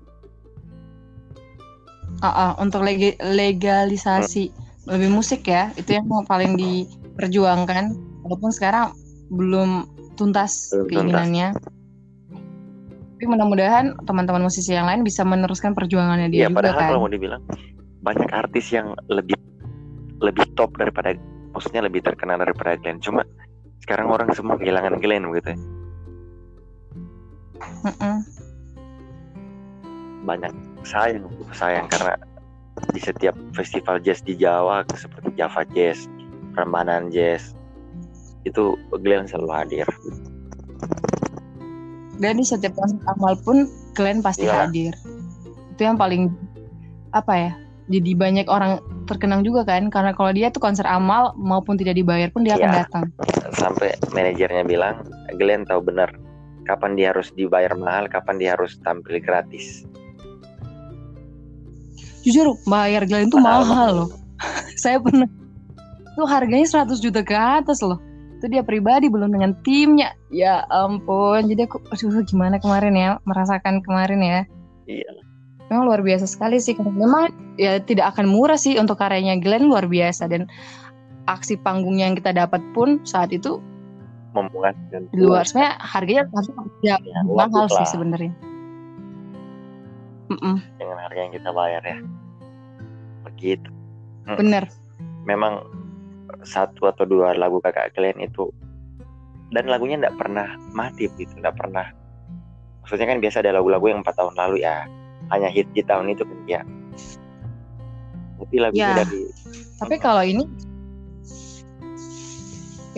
Ah, 2.21 2.29
ah, 2.29 2.53
untuk 2.61 2.85
legi- 2.85 3.17
legalisasi 3.17 4.53
lebih 4.91 5.09
musik 5.09 5.47
ya 5.47 5.71
itu 5.79 5.97
yang 5.97 6.05
paling 6.27 6.59
diperjuangkan 6.59 7.97
walaupun 8.31 8.55
sekarang 8.55 8.95
belum 9.35 9.91
tuntas 10.15 10.71
Belum 10.71 10.87
tuntas. 10.87 10.91
keinginannya 10.95 11.49
tapi 13.19 13.27
mudah-mudahan 13.27 13.99
teman-teman 14.07 14.47
musisi 14.47 14.73
yang 14.73 14.87
lain 14.87 15.03
bisa 15.03 15.27
meneruskan 15.27 15.75
perjuangannya 15.75 16.31
dia 16.31 16.47
ya 16.47 16.49
juga 16.49 16.63
padahal 16.63 16.79
kan 16.79 16.89
kalau 16.95 17.03
mau 17.03 17.11
dibilang 17.11 17.43
banyak 18.07 18.31
artis 18.31 18.71
yang 18.71 18.95
lebih 19.11 19.35
lebih 20.23 20.47
top 20.55 20.73
daripada 20.79 21.19
maksudnya 21.51 21.85
lebih 21.85 22.07
terkenal 22.07 22.39
daripada 22.39 22.79
Glenn 22.79 23.03
cuma 23.03 23.27
sekarang 23.83 24.09
orang 24.09 24.31
semua 24.33 24.55
kehilangan 24.57 25.03
Glenn 25.03 25.27
begitu 25.27 25.59
Mm-mm. 27.85 28.17
banyak 30.25 30.55
sayang 30.87 31.27
sayang 31.53 31.91
karena 31.91 32.15
di 32.95 33.01
setiap 33.03 33.37
festival 33.53 34.01
jazz 34.01 34.25
di 34.25 34.33
Jawa 34.39 34.87
seperti 34.97 35.37
Java 35.37 35.67
Jazz, 35.77 36.09
Ramadan 36.57 37.13
Jazz 37.13 37.53
itu 38.45 38.77
Glenn 39.01 39.29
selalu 39.29 39.51
hadir. 39.53 39.87
Dan 42.21 42.37
di 42.37 42.45
setiap 42.45 42.77
konser 42.77 43.01
amal 43.09 43.35
pun 43.41 43.65
Glenn 43.97 44.21
pasti 44.21 44.45
Iya. 44.45 44.69
hadir. 44.69 44.93
Itu 45.73 45.81
yang 45.89 45.97
paling 45.97 46.29
apa 47.13 47.33
ya? 47.33 47.53
Jadi 47.91 48.15
banyak 48.15 48.47
orang 48.47 48.79
terkenang 49.09 49.43
juga 49.43 49.67
kan 49.67 49.91
karena 49.91 50.15
kalau 50.15 50.31
dia 50.31 50.53
tuh 50.53 50.63
konser 50.63 50.87
amal 50.87 51.35
maupun 51.35 51.75
tidak 51.75 51.99
dibayar 51.99 52.31
pun 52.31 52.47
dia 52.47 52.55
akan 52.55 52.71
Iya. 52.71 52.79
datang. 52.87 53.05
Sampai 53.57 53.97
manajernya 54.15 54.63
bilang 54.63 55.03
Glenn 55.35 55.67
tahu 55.67 55.83
benar 55.83 56.13
kapan 56.69 56.95
dia 56.95 57.11
harus 57.11 57.35
dibayar 57.35 57.75
mahal, 57.75 58.07
kapan 58.07 58.37
dia 58.39 58.55
harus 58.55 58.79
tampil 58.85 59.19
gratis. 59.19 59.83
Jujur 62.21 62.53
bayar 62.69 63.09
Glenn 63.09 63.33
itu 63.33 63.41
Mahal, 63.41 63.65
mahal 63.65 63.91
loh. 64.05 64.11
Saya 64.83 65.01
pernah 65.01 65.27
itu 66.15 66.23
harganya 66.29 66.69
100 66.69 67.01
juta 67.01 67.25
ke 67.25 67.33
atas 67.33 67.81
loh. 67.81 67.97
Itu 68.41 68.49
dia 68.49 68.65
pribadi 68.65 69.13
belum 69.13 69.37
dengan 69.37 69.53
timnya. 69.61 70.17
Ya 70.33 70.65
ampun. 70.73 71.45
Jadi 71.45 71.69
aku 71.69 71.77
aduh 71.93 72.25
gimana 72.25 72.57
kemarin 72.57 72.97
ya 72.97 73.09
merasakan 73.29 73.85
kemarin 73.85 74.21
ya. 74.25 74.41
Iya. 74.89 75.13
Memang 75.69 75.85
luar 75.85 76.01
biasa 76.01 76.25
sekali 76.25 76.57
sih. 76.57 76.73
Memang 76.81 77.29
ya 77.61 77.77
tidak 77.85 78.17
akan 78.17 78.33
murah 78.33 78.57
sih 78.57 78.81
untuk 78.81 78.97
karyanya 78.97 79.37
Glenn 79.45 79.69
luar 79.69 79.85
biasa 79.85 80.25
dan 80.33 80.49
aksi 81.29 81.61
panggungnya 81.61 82.09
yang 82.11 82.17
kita 82.17 82.33
dapat 82.33 82.65
pun 82.73 83.05
saat 83.05 83.31
itu 83.31 83.61
Memuaskan. 84.33 85.11
di 85.11 85.19
luar 85.21 85.43
sebenarnya 85.45 85.75
harganya 85.83 86.23
harusnya 86.31 86.55
ya, 86.87 86.97
Ya, 87.03 87.21
mahal 87.27 87.67
sih 87.67 87.87
sebenarnya. 87.87 88.33
Mm-mm, 90.31 90.63
dengan 90.79 90.97
harga 91.03 91.19
yang 91.19 91.35
kita 91.35 91.51
bayar 91.51 91.83
ya. 91.83 91.99
Begitu. 93.27 93.69
bener. 94.39 94.71
Memang 95.27 95.67
satu 96.45 96.89
atau 96.91 97.05
dua 97.07 97.35
lagu 97.35 97.59
kakak 97.63 97.95
Glenn 97.95 98.19
itu 98.23 98.51
dan 99.51 99.67
lagunya 99.67 99.99
tidak 99.99 100.15
pernah 100.15 100.55
mati 100.71 101.11
gitu, 101.19 101.27
tidak 101.39 101.59
pernah. 101.59 101.91
Maksudnya 102.87 103.07
kan 103.11 103.19
biasa 103.19 103.43
ada 103.43 103.59
lagu-lagu 103.59 103.91
yang 103.91 104.01
empat 104.03 104.15
tahun 104.15 104.35
lalu 104.39 104.63
ya 104.63 104.87
hanya 105.35 105.51
hit 105.51 105.67
di 105.75 105.83
tahun 105.83 106.15
itu 106.15 106.23
kan 106.23 106.39
ya. 106.47 106.63
Tapi 108.41 108.57
lagunya 108.57 108.95
Ya. 108.95 108.97
dari 109.05 109.21
Tapi 109.83 109.95
kalau 109.99 110.23
ini 110.25 110.47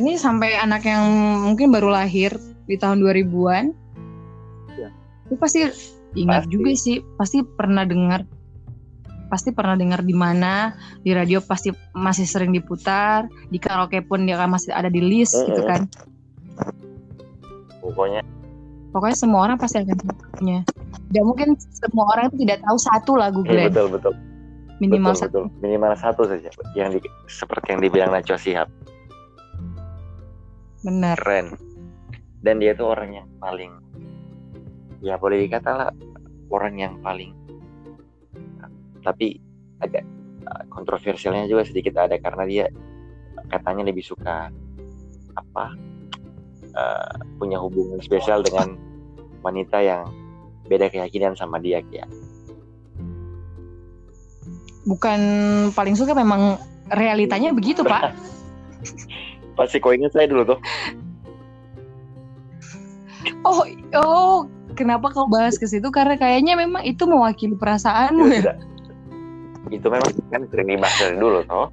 ini 0.00 0.16
sampai 0.16 0.56
anak 0.56 0.88
yang 0.88 1.04
mungkin 1.44 1.68
baru 1.72 1.92
lahir 1.92 2.32
di 2.64 2.76
tahun 2.80 3.04
2000-an. 3.04 3.76
Ya. 4.80 4.88
Itu 5.28 5.34
pasti 5.36 5.68
ingat 6.16 6.48
Pasti. 6.48 6.52
juga 6.52 6.70
sih, 6.76 6.96
pasti 7.20 7.38
pernah 7.44 7.84
dengar. 7.84 8.24
Pasti 9.32 9.48
pernah 9.48 9.72
dengar 9.80 10.04
di 10.04 10.12
mana, 10.12 10.76
di 11.00 11.16
radio 11.16 11.40
pasti 11.40 11.72
masih 11.96 12.28
sering 12.28 12.52
diputar, 12.52 13.24
di 13.48 13.56
karaoke 13.56 14.04
pun 14.04 14.28
dia 14.28 14.36
kan 14.36 14.52
masih 14.52 14.76
ada 14.76 14.92
di 14.92 15.00
list 15.00 15.40
gitu 15.48 15.64
Mm-mm. 15.64 15.72
kan. 15.72 15.80
pokoknya 17.80 18.20
Pokoknya 18.92 19.16
semua 19.16 19.48
orang 19.48 19.56
pasti 19.56 19.80
akan 19.80 19.96
punya. 20.36 20.60
Dan 21.08 21.24
mungkin 21.24 21.56
semua 21.56 22.04
orang 22.12 22.28
itu 22.28 22.44
tidak 22.44 22.60
tahu 22.60 22.76
satu 22.76 23.12
lagu 23.16 23.40
eh, 23.48 23.48
Glenn, 23.48 23.72
betul 23.72 23.88
betul 23.88 24.14
minimal 24.82 25.14
betul, 25.14 25.22
satu. 25.22 25.40
betul. 25.46 25.62
minimal 25.62 25.92
satu 25.94 26.22
saja 26.26 26.50
yang 26.74 26.90
di, 26.90 26.98
seperti 27.30 27.66
yang 27.70 27.80
dibilang 27.86 28.10
Najwa 28.10 28.34
Shihab 28.34 28.68
Benar. 30.82 31.14
keren 31.22 31.54
dan 32.42 32.58
dia 32.58 32.74
tuh 32.74 32.90
orang 32.90 33.22
yang 33.22 33.28
paling 33.38 33.72
ya 34.98 35.14
boleh 35.14 35.46
dikata 35.46 35.70
lah 35.70 35.90
orang 36.50 36.74
yang 36.82 36.94
paling 36.98 37.30
tapi 39.02 39.38
agak 39.82 40.06
uh, 40.46 40.64
kontroversialnya 40.70 41.50
juga 41.50 41.66
sedikit 41.66 41.98
ada 41.98 42.16
karena 42.18 42.44
dia 42.46 42.66
katanya 43.50 43.90
lebih 43.90 44.06
suka 44.06 44.48
apa 45.34 45.66
uh, 46.74 47.14
punya 47.36 47.58
hubungan 47.58 47.98
spesial 47.98 48.40
dengan 48.40 48.78
wanita 49.42 49.82
yang 49.82 50.08
beda 50.70 50.88
keyakinan 50.88 51.34
sama 51.34 51.58
dia 51.58 51.82
ya 51.90 52.06
Bukan 54.82 55.20
paling 55.78 55.94
suka 55.94 56.10
memang 56.10 56.58
realitanya 56.90 57.54
begitu, 57.54 57.86
Pak. 57.86 58.10
pasti 59.56 59.78
ingat 59.78 60.12
saya 60.16 60.26
dulu 60.26 60.56
tuh 60.56 60.60
Oh, 63.42 63.62
oh, 63.98 64.36
kenapa 64.74 65.10
kau 65.10 65.26
bahas 65.26 65.58
ke 65.58 65.66
situ? 65.66 65.90
Karena 65.90 66.14
kayaknya 66.14 66.54
memang 66.54 66.82
itu 66.86 67.06
mewakili 67.06 67.58
perasaanmu 67.58 68.26
ya. 68.30 68.54
Itu 69.72 69.88
memang 69.88 70.12
kan 70.28 70.44
sering 70.52 70.68
dibahas 70.68 70.94
dari 71.00 71.16
dulu 71.16 71.40
toh 71.48 71.68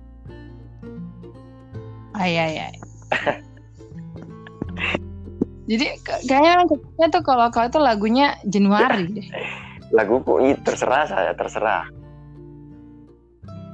Ay, 2.16 2.36
ay, 2.36 2.54
ay. 2.68 2.74
Jadi 5.70 5.86
kayaknya 6.26 6.66
kayaknya 6.66 7.08
tuh 7.14 7.24
kalau 7.24 7.48
kau 7.54 7.62
itu 7.62 7.78
lagunya 7.78 8.34
Januari 8.44 9.06
deh. 9.08 9.28
laguku 9.90 10.38
ih, 10.44 10.54
terserah 10.62 11.06
saya 11.06 11.32
terserah 11.34 11.82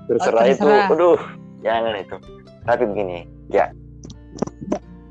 terserah, 0.08 0.42
Oh, 0.42 0.48
itu 0.48 0.64
terserah. 0.64 0.88
aduh 0.88 1.20
jangan 1.60 1.94
itu 1.98 2.16
tapi 2.64 2.84
begini 2.88 3.28
ya 3.50 3.68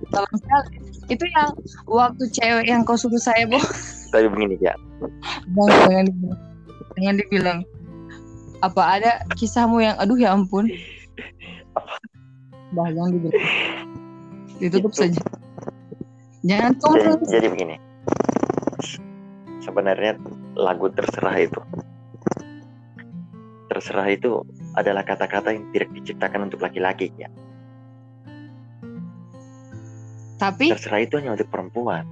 Tolong 0.09 0.37
sekali. 0.39 0.79
Itu 1.11 1.25
yang 1.29 1.51
waktu 1.85 2.25
cewek 2.31 2.65
yang 2.65 2.87
kau 2.87 2.95
suruh 2.95 3.19
saya 3.19 3.45
boh. 3.45 3.61
tapi 4.09 4.31
begini 4.31 4.57
ya 4.63 4.73
Jangan, 5.53 5.75
jangan 5.85 6.05
dibilang. 6.07 6.39
Jangan 6.95 7.17
dibilang. 7.19 7.59
Apa 8.65 8.83
ada 8.97 9.13
kisahmu 9.37 9.85
yang 9.85 10.01
aduh 10.01 10.17
ya 10.17 10.33
ampun. 10.33 10.73
Bah, 12.73 12.89
jangan 12.89 13.11
dibilang. 13.13 13.45
Ditutup 14.57 14.93
Itu. 14.97 15.01
saja. 15.05 15.21
Jangan 16.45 16.73
jadi, 16.77 17.13
jadi 17.41 17.47
begini 17.53 17.77
sebenarnya 19.65 20.21
lagu 20.55 20.93
terserah 20.93 21.41
itu 21.41 21.61
terserah 23.73 24.09
itu 24.13 24.45
adalah 24.77 25.03
kata-kata 25.03 25.57
yang 25.57 25.65
tidak 25.73 25.89
diciptakan 25.97 26.53
untuk 26.53 26.61
laki-laki 26.61 27.09
ya 27.17 27.33
Tapi 30.37 30.69
terserah 30.77 31.01
itu 31.01 31.17
hanya 31.17 31.33
untuk 31.33 31.49
perempuan 31.49 32.05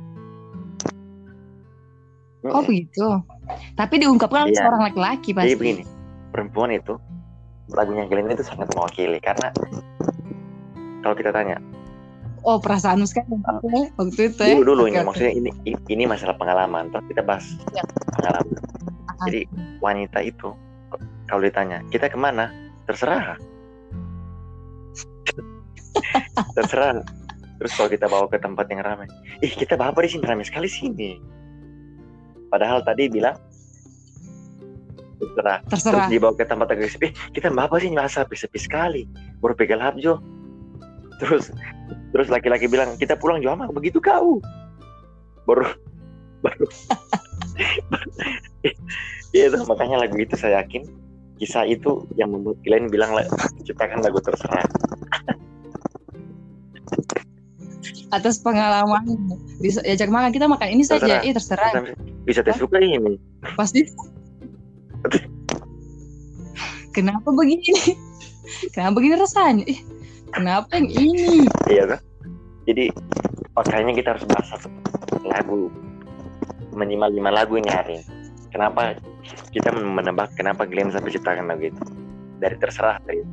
oh 2.42 2.64
begitu. 2.66 3.22
Tapi 3.78 4.02
diungkapkan 4.02 4.50
oleh 4.50 4.54
Iya. 4.56 4.66
seorang 4.66 4.82
laki-laki 4.90 5.30
pasti. 5.30 5.54
Jadi 5.54 5.60
begini, 5.62 5.82
perempuan 6.32 6.72
itu 6.72 6.96
lagunya 7.70 8.08
Glenn 8.08 8.32
itu 8.32 8.42
sangat 8.42 8.72
mewakili 8.74 9.20
karena 9.20 9.52
kalau 11.04 11.14
kita 11.14 11.30
tanya 11.30 11.60
Oh 12.42 12.58
perasaanmu 12.58 13.06
sekarang 13.06 13.38
ya, 13.70 13.86
waktu 13.94 14.34
itu 14.34 14.42
ya. 14.42 14.58
dulu 14.58 14.74
dulu 14.74 14.82
ini 14.90 14.98
maksudnya 15.06 15.30
ini 15.30 15.54
ini 15.86 16.10
masalah 16.10 16.34
pengalaman, 16.34 16.90
terus 16.90 17.06
kita 17.06 17.22
bahas 17.22 17.46
Ya. 17.70 17.86
pengalaman. 18.18 18.58
Jadi 19.30 19.40
wanita 19.78 20.18
itu 20.26 20.50
kalau 21.30 21.38
ditanya 21.46 21.86
kita 21.94 22.10
ke 22.10 22.18
mana, 22.18 22.50
terserah, 22.90 23.38
terserah. 26.58 26.98
Terus 27.62 27.72
kalau 27.78 27.90
kita 27.94 28.06
bawa 28.10 28.26
ke 28.26 28.42
tempat 28.42 28.66
yang 28.74 28.82
ramai, 28.82 29.06
ih 29.38 29.54
kita 29.54 29.78
bawa 29.78 29.94
apa 29.94 30.02
di 30.02 30.10
sini 30.10 30.26
ramai 30.26 30.42
sekali 30.42 30.66
sini. 30.66 31.14
Padahal 32.50 32.82
tadi 32.82 33.06
bilang 33.06 33.38
terserah. 35.22 35.58
terserah. 35.70 35.94
Terus 36.06 36.10
dibawa 36.10 36.32
ke 36.34 36.44
tempat 36.44 36.68
agak 36.74 36.90
sepi, 36.90 37.08
kita 37.32 37.46
mbak 37.54 37.70
apa 37.70 37.76
sih 37.78 37.88
nggak 37.94 38.10
sepi 38.10 38.34
sepi 38.34 38.58
sekali, 38.58 39.02
baru 39.38 39.54
pegal 39.54 39.80
habjo. 39.80 40.18
Terus 41.22 41.54
terus 42.10 42.28
laki-laki 42.28 42.66
bilang 42.66 42.98
kita 42.98 43.14
pulang 43.14 43.38
juga 43.38 43.62
mah 43.62 43.70
begitu 43.70 44.02
kau, 44.02 44.42
baru 45.46 45.70
baru. 46.42 46.66
Iya 49.32 49.48
itu 49.48 49.64
makanya 49.64 50.04
lagu 50.04 50.16
itu 50.20 50.36
saya 50.36 50.60
yakin 50.60 50.84
kisah 51.40 51.64
itu 51.64 52.04
yang 52.20 52.36
membuat 52.36 52.60
Glenn 52.62 52.92
bilang 52.92 53.16
ciptakan 53.64 54.04
lagu 54.04 54.20
terserah. 54.20 54.62
Atas 58.12 58.44
pengalaman 58.44 59.02
bisa 59.58 59.80
diajak 59.80 60.12
makan 60.12 60.30
kita 60.36 60.46
makan 60.46 60.68
ini 60.68 60.84
saja. 60.84 61.24
Terserah. 61.24 61.24
Ih 61.24 61.32
terserah. 61.32 61.70
Bisa 62.28 62.44
tes 62.44 62.60
suka 62.60 62.76
ini. 62.78 63.16
Pasti. 63.56 63.88
Kenapa 66.92 67.28
begini? 67.32 67.96
Kenapa 68.74 69.00
begini 69.00 69.16
rasanya? 69.16 69.64
Ih, 69.64 69.80
kenapa 70.28 70.76
yang 70.76 70.88
ini? 70.92 71.46
Iya 71.64 71.96
kan? 71.96 72.00
Jadi 72.68 72.84
makanya 73.52 73.92
kita 73.92 74.08
harus 74.12 74.24
bahas 74.28 74.46
satu 74.50 74.68
lagu 75.24 75.72
minimal 76.72 77.10
lima 77.10 77.30
lagu 77.32 77.56
ini 77.56 77.70
hari 77.70 77.96
ini. 77.96 78.04
Kenapa 78.50 78.92
kita 79.50 79.72
menebak 79.72 80.36
kenapa 80.36 80.68
Glenn 80.68 80.92
sampai 80.92 81.10
ciptakan 81.10 81.48
lagu 81.48 81.70
itu 81.70 81.82
dari 82.38 82.56
terserah 82.58 83.00
dari 83.02 83.24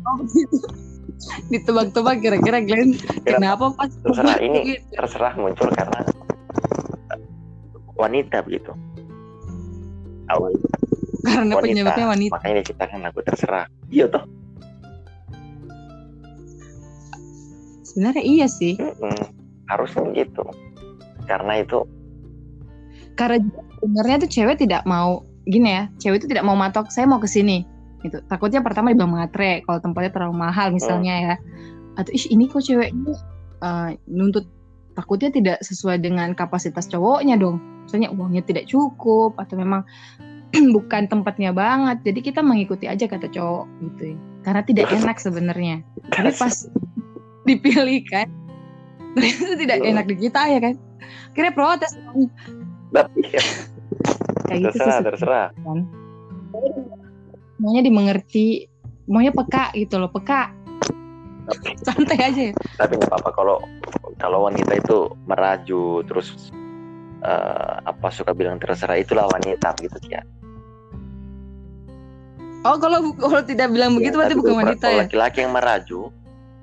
Oh, 0.00 0.16
begitu. 0.18 0.56
Ditebak-tebak 1.48 2.20
kira-kira 2.20 2.58
Glenn 2.60 2.96
kenapa 3.22 3.72
pas 3.72 3.88
Terserah, 3.96 4.36
ini- 4.44 4.60
begitu? 4.66 4.84
terserah 4.92 5.32
muncul 5.36 5.68
karena 5.72 6.00
wanita 7.94 8.40
begitu 8.42 8.72
awal 10.30 10.54
karena 11.20 11.52
wanita, 11.52 11.64
penyebabnya 11.68 12.06
wanita. 12.08 12.32
Makanya 12.40 12.56
diciptakan 12.64 12.98
lagu 13.04 13.20
terserah. 13.20 13.66
Iya 13.92 14.08
toh. 14.08 14.24
Sebenarnya 17.84 18.24
iya 18.24 18.46
sih. 18.48 18.80
Mm-mm. 18.80 19.36
harusnya 19.70 20.02
begitu 20.02 20.42
karena 21.30 21.62
itu 21.62 21.86
karena 23.14 23.38
sebenarnya 23.78 24.16
tuh 24.26 24.30
cewek 24.34 24.56
tidak 24.58 24.82
mau 24.82 25.22
gini 25.46 25.70
ya 25.70 25.84
cewek 26.02 26.18
itu 26.18 26.26
tidak 26.26 26.42
mau 26.42 26.58
matok 26.58 26.90
saya 26.90 27.06
mau 27.06 27.22
ke 27.22 27.30
sini. 27.30 27.62
Gitu. 28.00 28.16
Takutnya 28.26 28.64
pertama 28.64 28.90
dibilang 28.90 29.12
matre 29.12 29.60
kalau 29.68 29.76
tempatnya 29.78 30.10
terlalu 30.10 30.34
mahal 30.40 30.72
misalnya 30.72 31.14
ya. 31.20 31.34
Atau 32.00 32.16
ih 32.16 32.24
ini 32.32 32.48
kok 32.48 32.64
cewek 32.64 32.90
ini 32.90 33.12
eh, 33.60 33.90
nuntut 34.08 34.48
takutnya 35.00 35.32
tidak 35.32 35.58
sesuai 35.64 36.04
dengan 36.04 36.36
kapasitas 36.36 36.84
cowoknya 36.92 37.40
dong. 37.40 37.56
Misalnya 37.88 38.12
uangnya 38.12 38.44
tidak 38.44 38.68
cukup 38.68 39.32
atau 39.40 39.56
memang 39.56 39.82
bukan 40.76 41.08
tempatnya 41.08 41.56
banget. 41.56 42.04
Jadi 42.04 42.20
kita 42.20 42.44
mengikuti 42.44 42.84
aja 42.84 43.08
kata 43.08 43.32
cowok 43.32 43.64
gitu 43.88 44.12
ya. 44.12 44.16
Karena 44.44 44.62
tidak 44.62 44.86
enak 44.92 45.16
sebenarnya. 45.16 45.80
Tapi 46.12 46.30
pas 46.36 46.68
dipilih 47.48 48.04
kan 48.12 48.28
ternyata 49.10 49.54
tidak 49.58 49.78
Hmm. 49.80 49.90
enak 49.96 50.04
di 50.06 50.16
kita 50.20 50.40
ya 50.46 50.58
kan. 50.60 50.74
Kira 51.32 51.50
protes 51.56 51.96
tapi 52.90 53.22
ya, 53.32 53.42
kayak 54.50 54.60
gitu 54.68 54.76
sih. 54.76 54.84
terserah. 54.84 55.00
Terserah 55.02 55.48
kan 55.64 55.78
maunya 57.58 57.82
dimengerti. 57.84 58.68
Maunya 59.10 59.34
peka 59.34 59.74
gitu 59.74 59.98
loh 59.98 60.12
peka. 60.12 60.54
Santai 61.82 62.18
aja 62.22 62.42
ya. 62.50 62.54
tapi 62.78 62.94
nggak 62.94 63.10
apa-apa 63.10 63.30
kalau 63.34 63.58
kalau 64.20 64.46
wanita 64.46 64.76
itu 64.76 65.10
meraju 65.24 66.04
terus 66.04 66.52
eh, 67.24 67.74
apa 67.82 68.08
suka 68.12 68.36
bilang 68.36 68.60
terserah 68.60 69.00
itulah 69.00 69.26
wanita 69.32 69.72
gitu 69.80 69.98
ya 70.06 70.20
oh 72.68 72.76
kalau 72.76 73.16
kalau 73.16 73.40
tidak 73.40 73.72
bilang 73.72 73.96
begitu 73.96 74.14
Ya, 74.14 74.18
berarti 74.20 74.34
tapi 74.36 74.42
bukan 74.44 74.56
wanita 74.60 74.84
kalau 74.86 74.96
ya? 74.96 75.00
laki-laki 75.08 75.38
yang 75.42 75.52
meraju 75.56 76.00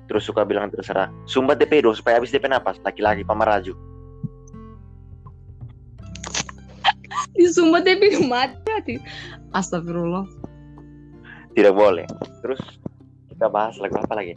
terus 0.08 0.24
suka 0.24 0.40
bilang 0.40 0.72
terserah. 0.72 1.12
Sumbat 1.28 1.60
DP 1.60 1.84
dong 1.84 1.92
supaya 1.92 2.16
habis 2.16 2.32
DP 2.32 2.48
napas 2.48 2.80
laki-laki 2.80 3.28
pemeraju 3.28 3.76
disumbat 7.38 7.86
tapi 7.86 8.18
mati 8.26 8.58
hati 8.66 8.94
astagfirullah. 9.54 10.26
Tidak 11.54 11.74
boleh. 11.74 12.04
Terus 12.42 12.58
kita 13.30 13.46
bahas 13.46 13.78
lagu 13.78 13.94
apa 13.94 14.14
lagi 14.18 14.34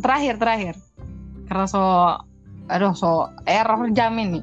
terakhir 0.00 0.34
terakhir. 0.40 0.74
Karena 1.46 1.66
so 1.68 1.82
aduh 2.66 2.92
so 2.96 3.30
error 3.46 3.88
jam 3.94 4.16
ini. 4.18 4.42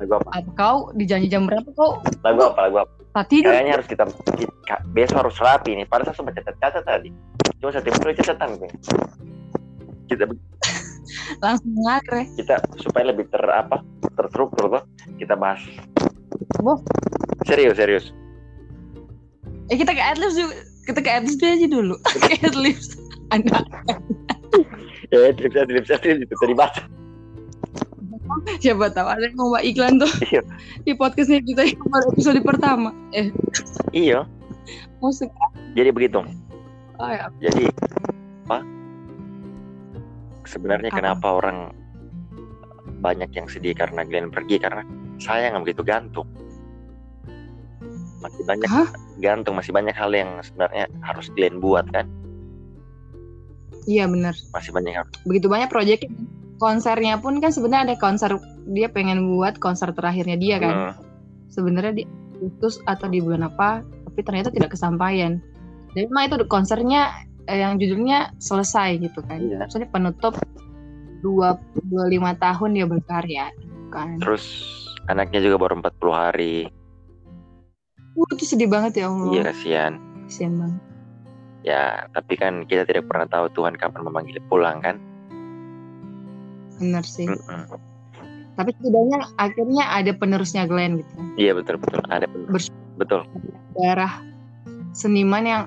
Lagu 0.00 0.16
apa? 0.20 0.28
Atau 0.40 0.52
kau 0.56 0.78
di 0.96 1.04
janji 1.04 1.28
jam 1.28 1.44
berapa 1.44 1.68
kau? 1.76 2.00
Lagu 2.24 2.40
apa 2.50 2.60
lagu 2.68 2.76
apa? 2.84 3.24
Tidur. 3.26 3.50
Kayaknya 3.50 3.72
harus 3.74 3.88
kita, 3.90 4.04
kita- 4.38 4.84
besok 4.94 5.26
harus 5.26 5.36
rapi 5.42 5.74
nih. 5.74 5.86
Padahal 5.86 6.14
saya 6.14 6.16
sempat 6.22 6.38
catat-catat 6.38 6.84
tadi. 6.86 7.10
Cuma 7.58 7.74
saya 7.74 7.82
tiba 7.84 8.14
catatan 8.14 8.56
gue 8.56 8.70
kita 10.10 10.24
langsung 11.44 11.72
ngakre 11.86 12.26
kita 12.34 12.58
supaya 12.82 13.14
lebih 13.14 13.30
ter 13.30 13.42
apa 13.46 13.86
terstruktur 14.18 14.66
tuh 14.66 14.84
kita 15.16 15.38
bahas. 15.38 15.62
Boh. 16.60 16.82
serius 17.46 17.78
serius. 17.78 18.10
Eh 19.70 19.78
kita 19.78 19.94
ke 19.94 20.02
adlibs 20.02 20.34
yuk. 20.34 20.50
Kita 20.84 20.98
ke 20.98 21.10
adlibs 21.22 21.38
aja 21.38 21.68
dulu. 21.70 21.94
Ke 22.26 22.34
adlibs. 22.42 22.98
Anda 23.30 23.62
ya 25.14 25.34
trip 25.34 25.52
saya 25.52 25.66
trip 25.66 25.84
saya 25.86 26.14
itu 26.14 26.34
tadi 26.38 26.54
baca 26.54 26.82
siapa 28.62 28.86
tahu 28.94 29.08
ada 29.10 29.26
yang 29.26 29.34
mau 29.34 29.58
iklan 29.58 29.98
tuh. 29.98 30.10
Iya. 30.30 30.42
di 30.86 30.92
podcastnya 30.94 31.42
kita 31.42 31.66
yang 31.66 31.82
baru 31.82 32.06
episode 32.14 32.40
pertama. 32.46 32.94
Eh. 33.10 33.34
Iya. 33.90 34.22
Mau 35.02 35.10
sek- 35.10 35.34
jadi 35.74 35.90
begitu. 35.90 36.22
Oh, 37.00 37.10
ya. 37.10 37.26
jadi 37.42 37.66
apa? 38.46 38.62
Sebenarnya 40.46 40.90
Apa? 40.94 40.98
kenapa 41.02 41.26
orang 41.42 41.58
banyak 43.00 43.30
yang 43.32 43.50
sedih 43.50 43.74
karena 43.74 44.06
Glenn 44.06 44.30
pergi? 44.30 44.62
Karena 44.62 44.86
saya 45.18 45.50
nggak 45.50 45.64
begitu 45.66 45.82
gantung. 45.82 46.28
Masih 48.20 48.44
banyak 48.44 48.68
Hah? 48.68 48.88
gantung 49.20 49.56
masih 49.56 49.72
banyak 49.72 49.96
hal 49.96 50.12
yang 50.12 50.38
sebenarnya 50.44 50.86
harus 51.02 51.32
Glenn 51.32 51.58
buat 51.58 51.88
kan 51.88 52.04
iya 53.88 54.04
benar 54.08 54.34
masih 54.52 54.72
banyak 54.74 55.06
begitu 55.24 55.46
banyak 55.48 55.68
proyek 55.72 56.08
konsernya 56.60 57.16
pun 57.16 57.40
kan 57.40 57.50
sebenarnya 57.50 57.82
ada 57.90 57.96
konser 57.96 58.36
dia 58.68 58.92
pengen 58.92 59.24
buat 59.34 59.56
konser 59.56 59.90
terakhirnya 59.96 60.36
dia 60.36 60.60
kan. 60.60 60.74
Hmm, 60.76 60.94
sebenarnya 61.48 61.92
di 61.96 62.04
Agustus 62.36 62.84
atau 62.84 63.08
di 63.08 63.24
bulan 63.24 63.48
apa 63.48 63.80
tapi 63.80 64.20
ternyata 64.20 64.52
tidak 64.52 64.76
kesampaian. 64.76 65.40
Jadi 65.96 66.06
memang 66.12 66.28
itu 66.30 66.36
konsernya 66.46 67.10
eh, 67.48 67.64
yang 67.64 67.80
judulnya 67.80 68.36
selesai 68.38 69.00
gitu 69.00 69.24
kan. 69.24 69.40
Iya. 69.40 69.64
maksudnya 69.64 69.88
penutup 69.88 70.36
25 71.24 71.80
tahun 72.36 72.70
dia 72.76 72.86
berkarya 72.86 73.46
kan. 73.88 74.20
Terus 74.20 74.44
anaknya 75.08 75.40
juga 75.40 75.56
baru 75.56 75.80
40 75.80 76.12
hari. 76.12 76.68
Uh, 78.14 78.28
itu 78.36 78.44
sedih 78.44 78.68
banget 78.68 79.00
ya 79.00 79.08
Allah. 79.08 79.32
Iya 79.32 79.42
kasihan. 79.48 79.92
Kasihan 80.28 80.54
banget 80.60 80.89
ya 81.60 82.08
tapi 82.16 82.40
kan 82.40 82.64
kita 82.64 82.88
tidak 82.88 83.04
pernah 83.08 83.28
tahu 83.28 83.52
Tuhan 83.52 83.76
kapan 83.76 84.02
memanggil 84.04 84.40
pulang 84.48 84.80
kan? 84.80 84.96
Bener 86.80 87.04
sih. 87.04 87.28
Mm-mm. 87.28 87.76
tapi 88.58 88.76
setidaknya 88.76 89.24
akhirnya 89.40 89.84
ada 89.88 90.12
penerusnya 90.12 90.68
Glenn 90.68 91.00
gitu. 91.00 91.12
Iya 91.40 91.56
betul 91.56 91.80
betul. 91.80 92.04
Ada 92.12 92.28
benar. 92.28 92.48
Bers- 92.52 92.76
betul. 93.00 93.24
Darah 93.72 94.20
seniman 94.92 95.44
yang 95.48 95.62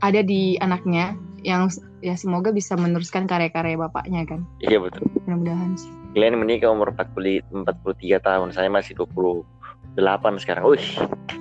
ada 0.00 0.24
di 0.24 0.56
anaknya 0.64 1.12
yang 1.44 1.68
ya 2.00 2.16
semoga 2.16 2.48
bisa 2.56 2.72
meneruskan 2.72 3.28
karya-karya 3.28 3.76
bapaknya 3.76 4.24
kan? 4.24 4.48
Iya 4.64 4.80
betul. 4.80 5.12
Mudah-mudahan 5.28 5.76
sih. 5.76 5.92
Glenn 6.16 6.40
menikah 6.40 6.72
umur 6.72 6.96
40, 6.96 7.44
43 7.68 8.16
tahun. 8.24 8.48
Saya 8.56 8.72
masih 8.72 8.96
28 8.96 9.44
sekarang. 10.40 10.72
Wih 10.72 10.88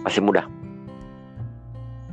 masih 0.04 0.20
muda 0.20 0.44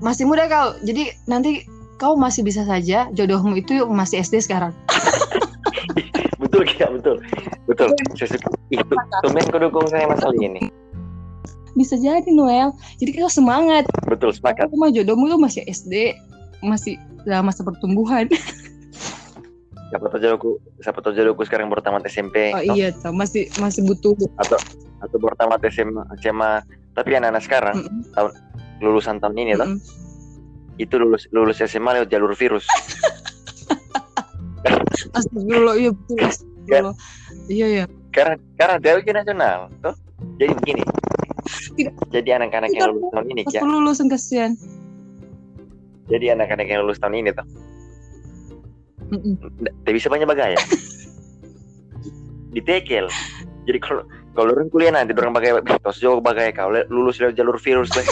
masih 0.05 0.29
muda 0.29 0.45
kau 0.49 0.77
jadi 0.85 1.13
nanti 1.25 1.65
kau 1.97 2.15
masih 2.17 2.45
bisa 2.45 2.65
saja 2.69 3.09
jodohmu 3.17 3.57
itu 3.57 3.85
masih 3.89 4.21
SD 4.21 4.45
sekarang. 4.45 4.73
Betul 6.41 6.69
ya 6.77 6.89
betul. 6.93 7.17
Betul. 7.69 7.89
Itu 8.71 8.95
tumben 9.25 9.45
kau 9.49 9.61
dukung 9.61 9.89
saya 9.89 10.09
masalah 10.09 10.37
ini. 10.37 10.69
Bisa 11.77 11.97
jadi 12.01 12.29
Noel. 12.33 12.73
Jadi 13.01 13.17
kau 13.17 13.29
semangat. 13.29 13.85
Betul 14.09 14.33
sepakat. 14.33 14.69
Aku 14.69 14.77
mah 14.77 14.93
jodohmu 14.93 15.29
tuh 15.33 15.41
masih 15.41 15.65
SD 15.69 16.17
masih 16.65 16.97
dalam 17.29 17.49
masa 17.49 17.65
pertumbuhan. 17.65 18.29
Siapa 19.93 20.11
tahu 20.11 20.19
jodohku 20.19 20.51
siapa 20.83 20.99
tahu 20.99 21.15
jodohku 21.15 21.47
sekarang 21.47 21.71
baru 21.71 21.79
tamat 21.79 22.03
SMP 22.11 22.51
oh 22.51 22.59
no? 22.59 22.75
iya 22.75 22.91
tuh 22.91 23.15
masih 23.15 23.47
masih 23.63 23.87
butuh. 23.87 24.19
Atau 24.99 25.17
baru 25.23 25.39
tamat 25.39 25.63
SMA, 25.71 26.03
SMA 26.19 26.59
tapi 26.99 27.15
anak-anak 27.15 27.43
sekarang 27.47 27.87
Mm-mm, 27.87 28.03
lulusan 28.81 29.21
tahun 29.21 29.37
ini 29.37 29.53
toh. 29.57 29.69
Mm-mm. 29.69 29.81
itu 30.77 31.01
lulus 31.01 31.25
lulus 31.33 31.65
SMA 31.65 32.01
lewat 32.01 32.09
jalur 32.13 32.37
virus. 32.37 32.69
Astagfirullah 35.17 35.77
iya 35.81 35.91
betul 35.95 36.21
astagfirullah. 36.21 36.95
Iya 37.49 37.67
iya. 37.67 37.85
Karena 38.13 38.37
karena 38.61 39.01
dia 39.01 39.13
nasional 39.17 39.73
tuh 39.81 39.97
jadi 40.37 40.53
begini. 40.53 40.85
Tidak. 41.47 42.11
jadi 42.11 42.43
anak-anak 42.43 42.75
yang 42.75 42.91
lulus 42.91 43.07
tahun 43.15 43.27
ini 43.31 43.43
ya 43.55 43.61
lulusan 43.63 44.07
kasihan. 44.11 44.53
Jadi 46.11 46.35
anak-anak 46.35 46.67
yang 46.67 46.83
lulus 46.83 46.99
tahun 46.99 47.23
ini 47.23 47.31
tuh 47.31 47.47
tidak 49.11 49.93
bisa 49.95 50.07
banyak 50.11 50.27
bagaya 50.27 50.59
ditekel 52.55 53.07
jadi 53.67 53.79
kalau 53.83 54.03
kalau 54.35 54.51
orang 54.53 54.69
kuliah 54.69 54.93
nanti 54.93 55.17
orang 55.17 55.35
bagai 55.35 55.63
tos 55.81 56.03
jauh 56.03 56.21
bagai 56.21 56.53
kau 56.55 56.71
lulus 56.91 57.23
lewat 57.23 57.39
jalur 57.39 57.57
virus 57.57 57.91
le. 57.97 58.03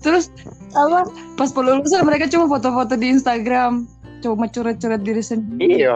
Terus 0.00 0.32
apa? 0.72 1.08
pas 1.36 1.50
pelulusan 1.52 2.04
mereka 2.04 2.28
cuma 2.28 2.48
foto-foto 2.48 2.96
di 2.96 3.12
Instagram. 3.12 3.88
Coba 4.20 4.48
curhat-curhat 4.52 5.00
diri 5.00 5.24
sendiri. 5.24 5.80
Iyo. 5.80 5.94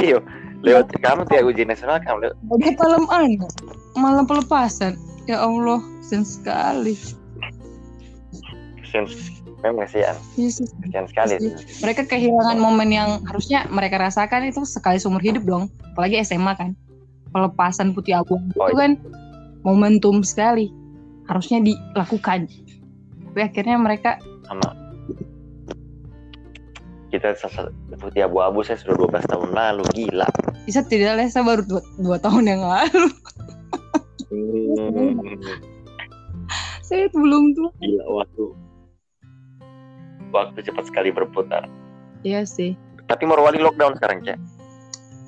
Iyo. 0.00 0.18
Lewat 0.64 0.88
kamu 1.04 1.28
tiap 1.28 1.44
ujian 1.44 1.68
nasional 1.68 2.00
kamu 2.00 2.26
lewat 2.26 2.36
Ada 2.56 2.70
malam 2.80 3.04
anak 3.12 3.52
malam 3.94 4.24
pelepasan. 4.24 4.96
Ya 5.28 5.42
Allah 5.42 5.82
sen 6.00 6.24
sekali. 6.24 6.96
Kesian 8.80 9.04
memang 9.60 9.84
kesian 9.90 10.16
Yesus 10.38 10.70
kesian 10.86 11.04
sekali. 11.10 11.52
Mereka 11.82 12.06
kehilangan 12.08 12.56
momen 12.56 12.94
yang 12.94 13.20
harusnya 13.26 13.66
mereka 13.68 13.98
rasakan 13.98 14.48
itu 14.48 14.62
sekali 14.64 14.96
seumur 14.96 15.20
hidup 15.20 15.44
dong. 15.44 15.68
Apalagi 15.92 16.22
SMA 16.24 16.54
kan. 16.56 16.72
Pelepasan 17.34 17.92
putih 17.92 18.16
abu 18.16 18.40
Oh, 18.56 18.70
itu 18.70 18.76
kan 18.78 18.96
momentum 19.66 20.24
sekali 20.24 20.72
harusnya 21.26 21.58
dilakukan. 21.60 22.46
Tapi 23.30 23.40
akhirnya 23.42 23.76
mereka 23.76 24.18
sama. 24.46 24.72
Kita 27.06 27.32
sasa- 27.38 27.70
putih 27.96 28.26
abu-abu 28.26 28.60
saya 28.60 28.76
sudah 28.76 28.98
12 28.98 29.24
tahun 29.30 29.50
lalu 29.54 29.84
gila. 29.94 30.26
Bisa 30.66 30.82
tidak 30.82 31.22
lesa? 31.22 31.40
Baru 31.40 31.62
dua, 31.62 31.82
dua 31.96 32.18
tahun 32.18 32.44
yang 32.50 32.62
lalu. 32.66 33.04
Hmm, 34.26 35.22
saya 36.82 37.06
belum 37.14 37.54
tuh 37.54 37.70
gila 37.78 38.04
waktu 38.10 38.44
waktu 40.34 40.58
cepat 40.66 40.84
sekali 40.90 41.14
berputar. 41.14 41.70
iya 42.22 42.42
sih. 42.42 42.74
Tapi 43.06 43.22
Morowali 43.22 43.62
lockdown 43.62 43.94
sekarang, 43.94 44.26
Cek. 44.26 44.38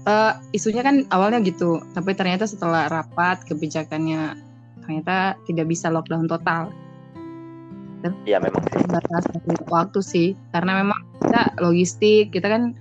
Eh, 0.02 0.32
isunya 0.50 0.82
kan 0.82 1.06
awalnya 1.14 1.38
gitu. 1.46 1.78
Tapi 1.94 2.10
ternyata 2.18 2.42
setelah 2.42 2.90
rapat 2.90 3.46
kebijakannya 3.46 4.34
ternyata 4.88 5.36
tidak 5.44 5.68
bisa 5.68 5.92
lockdown 5.92 6.24
total. 6.24 6.72
Iya 8.24 8.40
memang. 8.40 8.64
Batas 8.88 9.28
waktu 9.68 10.00
sih. 10.00 10.28
Karena 10.56 10.80
memang 10.80 10.96
kita 11.20 11.52
logistik 11.60 12.32
kita 12.32 12.48
kan 12.48 12.72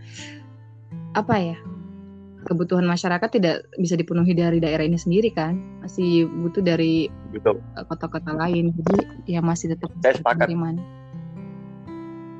apa 1.19 1.35
ya 1.35 1.57
kebutuhan 2.47 2.87
masyarakat 2.87 3.27
tidak 3.27 3.67
bisa 3.75 3.99
dipenuhi 3.99 4.31
dari 4.31 4.63
daerah 4.63 4.87
ini 4.87 4.95
sendiri 4.95 5.35
kan. 5.35 5.59
Masih 5.83 6.31
butuh 6.31 6.63
dari 6.63 7.11
eh, 7.35 7.85
kota-kota 7.91 8.31
lain. 8.31 8.71
Jadi 8.71 9.27
ya 9.27 9.43
masih 9.43 9.75
tetap 9.75 9.91
Saya 9.99 10.15
sepakat. 10.15 10.47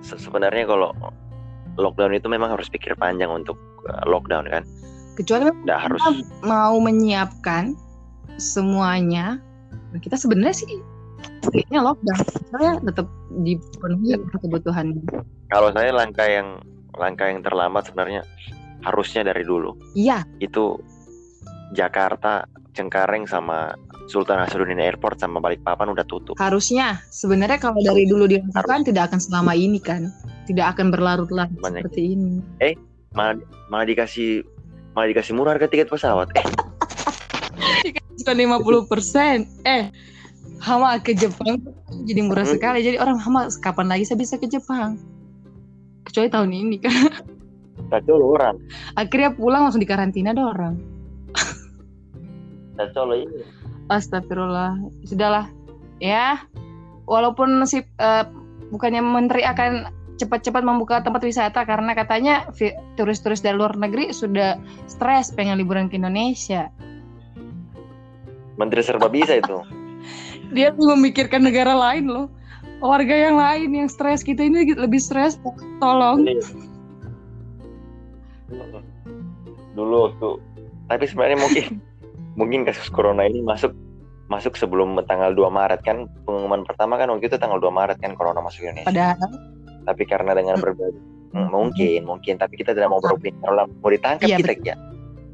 Se- 0.08 0.22
Sebenarnya 0.24 0.64
kalau 0.64 0.96
lockdown 1.76 2.16
itu 2.16 2.32
memang 2.32 2.56
harus 2.56 2.72
pikir 2.72 2.96
panjang 2.96 3.28
untuk 3.28 3.60
uh, 3.84 4.08
lockdown 4.08 4.48
kan. 4.48 4.64
kecuali 5.18 5.50
Nggak 5.66 5.80
harus 5.82 6.02
kita 6.06 6.46
mau 6.46 6.78
menyiapkan 6.78 7.74
semuanya 8.38 9.42
nah, 9.92 10.00
kita 10.00 10.16
sebenarnya 10.16 10.56
sih 10.56 10.70
kayaknya 11.50 11.82
lockdown 11.82 12.20
soalnya 12.52 12.74
tetap 12.86 13.08
dipenuhi 13.42 14.06
Iya. 14.14 14.18
kebutuhan 14.38 14.88
kalau 15.50 15.70
saya 15.74 15.90
langkah 15.96 16.28
yang 16.28 16.60
langkah 16.98 17.30
yang 17.30 17.42
terlambat 17.42 17.88
sebenarnya 17.88 18.22
harusnya 18.86 19.26
dari 19.26 19.42
dulu. 19.42 19.74
iya 19.94 20.22
Itu 20.38 20.78
Jakarta, 21.74 22.46
Cengkareng 22.74 23.28
sama 23.28 23.74
Sultan 24.08 24.40
Hasanuddin 24.40 24.80
Airport 24.80 25.20
sama 25.20 25.44
Balikpapan 25.44 25.92
udah 25.92 26.06
tutup. 26.08 26.40
harusnya 26.40 27.02
sebenarnya 27.12 27.60
kalau 27.60 27.82
dari 27.84 28.08
dulu 28.08 28.24
dilakukan 28.30 28.88
tidak 28.88 29.12
akan 29.12 29.20
selama 29.20 29.52
ini 29.52 29.82
kan 29.84 30.08
tidak 30.48 30.78
akan 30.78 30.94
berlarut-larut 30.96 31.52
seperti 31.60 32.16
ini 32.16 32.40
Malah 33.12 33.36
malah 33.68 33.86
dikasih 33.90 34.46
malah 34.94 35.10
dikasih 35.10 35.34
murah 35.34 35.58
harga 35.58 35.68
tiket 35.68 35.90
pesawat. 35.90 36.30
Eh, 36.38 36.46
Diskon 38.18 38.38
50 38.38 38.90
persen. 38.90 39.46
Eh 39.64 39.90
Hama 40.58 40.98
ke 40.98 41.14
Jepang 41.14 41.62
jadi 42.10 42.22
murah 42.26 42.46
Hmm. 42.48 42.58
sekali. 42.58 42.80
Jadi 42.82 42.98
orang 42.98 43.22
Hama 43.22 43.52
kapan 43.62 43.88
lagi 43.94 44.10
saya 44.10 44.18
bisa 44.18 44.42
ke 44.42 44.50
Jepang? 44.50 44.98
Kecuali 46.08 46.30
tahun 46.32 46.52
ini 46.54 46.78
kan. 46.82 46.94
Kacau 47.88 48.20
orang. 48.36 48.58
akhirnya 48.98 49.32
pulang 49.38 49.70
langsung 49.70 49.80
dikarantina 49.80 50.34
ada 50.34 50.44
orang. 50.50 50.76
Kacau 52.78 53.10
ini. 53.14 53.46
Astagfirullah. 53.88 54.78
Sudahlah 55.06 55.48
ya. 56.02 56.42
Walaupun 57.08 57.64
si 57.64 57.80
eh, 57.82 58.24
bukannya 58.74 59.00
menteri 59.00 59.48
akan 59.48 59.94
cepat-cepat 60.18 60.66
membuka 60.66 61.00
tempat 61.06 61.22
wisata 61.24 61.62
karena 61.64 61.94
katanya 61.94 62.50
turis-turis 62.98 63.46
dari 63.46 63.54
luar 63.54 63.78
negeri 63.78 64.10
sudah 64.10 64.58
stres 64.90 65.30
pengen 65.30 65.62
liburan 65.62 65.88
ke 65.88 65.96
Indonesia 66.02 66.74
Menteri 68.58 68.82
serba 68.82 69.08
bisa 69.08 69.38
itu. 69.38 69.58
dia 70.56 70.72
memikirkan 70.76 71.44
negara 71.44 71.76
lain 71.76 72.08
loh 72.08 72.28
warga 72.80 73.12
yang 73.12 73.36
lain 73.36 73.74
yang 73.74 73.90
stres 73.90 74.22
kita 74.24 74.46
ini 74.48 74.72
lebih 74.78 75.02
stres 75.02 75.36
tolong 75.82 76.24
Iya. 76.24 76.44
Dulu 79.76 79.96
waktu 80.10 80.30
tapi 80.88 81.04
sebenarnya 81.04 81.38
mungkin 81.42 81.66
mungkin 82.40 82.60
kasus 82.64 82.88
corona 82.88 83.28
ini 83.28 83.44
masuk 83.44 83.76
masuk 84.28 84.56
sebelum 84.60 84.96
tanggal 85.08 85.32
2 85.36 85.48
Maret 85.52 85.82
kan 85.84 86.08
pengumuman 86.28 86.64
pertama 86.68 87.00
kan 87.00 87.08
waktu 87.12 87.28
itu 87.28 87.40
tanggal 87.40 87.60
2 87.60 87.68
Maret 87.72 87.98
kan 88.00 88.16
corona 88.16 88.40
masuk 88.40 88.64
Indonesia. 88.64 88.88
padahal 88.88 89.32
Tapi 89.88 90.04
karena 90.04 90.32
dengan 90.36 90.60
berbagai 90.60 91.00
Hmm, 91.28 91.52
mungkin 91.52 92.08
mungkin 92.08 92.40
tapi 92.40 92.56
kita 92.56 92.72
tidak 92.72 92.88
mau 92.88 93.04
beropini 93.04 93.36
terlalu 93.44 93.68
lama. 93.68 93.74
mau 93.84 93.92
ditangkap 93.92 94.32
Iya, 94.32 94.38
kita 94.40 94.54
ya. 94.64 94.76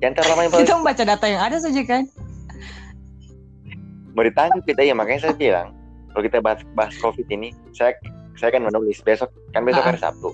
Yang 0.01 0.13
terlalu 0.19 0.33
lama 0.41 0.57
kita 0.65 0.75
membaca 0.81 1.03
data 1.05 1.25
yang 1.29 1.41
ada 1.45 1.57
saja 1.61 1.81
kan 1.85 2.03
mau 4.13 4.23
ditangkap 4.23 4.63
kita 4.63 4.81
ya 4.81 4.93
makanya 4.93 5.29
saya 5.29 5.35
bilang 5.35 5.73
kalau 6.13 6.23
kita 6.23 6.37
bahas 6.39 6.61
bahas 6.73 6.93
covid 7.01 7.25
ini 7.29 7.51
saya 7.73 7.97
saya 8.37 8.53
kan 8.53 8.61
menulis 8.65 9.01
besok 9.01 9.29
kan 9.51 9.65
besok 9.65 9.83
Ah. 9.83 9.89
hari 9.93 9.99
Sabtu 9.99 10.29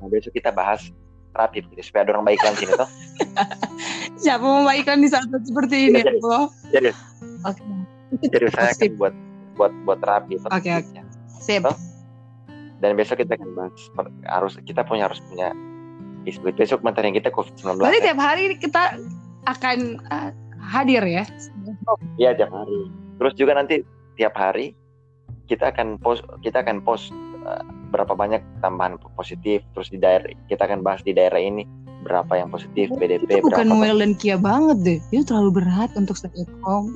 nah, 0.00 0.08
besok 0.08 0.32
kita 0.32 0.50
bahas 0.50 0.88
rapid 1.36 1.68
gitu 1.70 1.82
supaya 1.92 2.08
ada 2.08 2.10
orang 2.16 2.24
baik 2.26 2.40
iklan 2.40 2.54
sini 2.56 2.72
toh 2.74 2.90
siapa 4.24 4.42
mau 4.42 4.72
iklan 4.72 5.04
di 5.04 5.08
saat 5.08 5.28
seperti 5.30 5.92
ini 5.92 6.00
Iya, 6.00 6.04
jadi. 6.08 6.18
Allah 6.24 6.44
jadi 6.72 6.90
oke 7.44 7.62
jadi 8.32 8.46
saya 8.50 8.70
akan 8.72 8.90
buat 8.96 9.14
buat 9.58 9.72
buat 9.84 10.00
rapid. 10.00 10.38
Oke, 10.54 10.70
oke. 10.70 11.00
sip 11.42 11.66
Toh? 11.66 11.76
dan 12.78 12.94
besok 12.94 13.18
kita 13.20 13.34
akan 13.34 13.50
bahas 13.58 13.74
harus 14.30 14.54
kita 14.62 14.86
punya 14.86 15.10
harus 15.10 15.18
punya 15.26 15.50
isu 16.24 16.46
besok 16.54 16.80
materi 16.86 17.10
kita 17.10 17.28
covid 17.28 17.52
19 17.58 17.74
berarti 17.82 18.00
tiap 18.06 18.20
hari 18.22 18.44
kita 18.54 18.82
akan 19.50 19.98
uh, 20.08 20.30
hadir 20.68 21.02
ya 21.02 21.24
Iya 22.20 22.36
tiap 22.36 22.52
hari. 22.52 22.92
Terus 23.18 23.32
juga 23.40 23.52
nanti 23.56 23.80
tiap 24.20 24.36
hari 24.36 24.76
kita 25.48 25.72
akan 25.72 25.96
post 25.96 26.20
kita 26.44 26.60
akan 26.60 26.84
post 26.84 27.08
uh, 27.48 27.64
berapa 27.88 28.12
banyak 28.12 28.44
tambahan 28.60 29.00
positif. 29.16 29.64
Terus 29.72 29.88
di 29.88 29.98
daerah 29.98 30.28
kita 30.52 30.68
akan 30.68 30.84
bahas 30.84 31.00
di 31.00 31.16
daerah 31.16 31.40
ini 31.40 31.64
berapa 31.98 32.30
yang 32.38 32.48
positif 32.54 32.94
PDP 32.94 33.42
itu 33.42 33.50
bukan 33.50 33.66
berapa 33.66 33.74
Noel 33.74 33.98
dan 33.98 34.12
Kia 34.14 34.38
banget 34.38 34.78
deh 34.86 34.98
itu 35.10 35.26
terlalu 35.26 35.60
berat 35.60 35.90
untuk 35.98 36.14
stay 36.14 36.30
at 36.30 36.50
home 36.62 36.94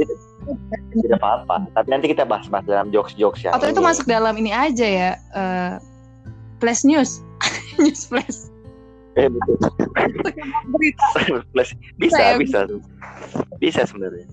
tidak 0.94 1.18
apa-apa. 1.18 1.66
Tapi 1.74 1.88
nanti 1.90 2.06
kita 2.10 2.22
bahas-bahas 2.26 2.66
dalam 2.66 2.94
jokes-jokes 2.94 3.42
yang 3.42 3.52
atau 3.54 3.66
itu 3.66 3.82
ini. 3.82 3.88
masuk 3.88 4.06
dalam 4.06 4.34
ini 4.38 4.50
aja 4.54 4.86
ya 4.86 5.10
eh, 5.34 5.74
flash 6.62 6.86
news 6.86 7.22
news 7.82 8.06
flash 8.06 8.51
Eh, 9.12 9.28
betul. 9.28 9.56
berita 10.72 11.04
bisa 12.00 12.16
Saya- 12.16 12.40
bisa 12.40 12.64
bisa 13.60 13.80
sebenarnya. 13.84 14.24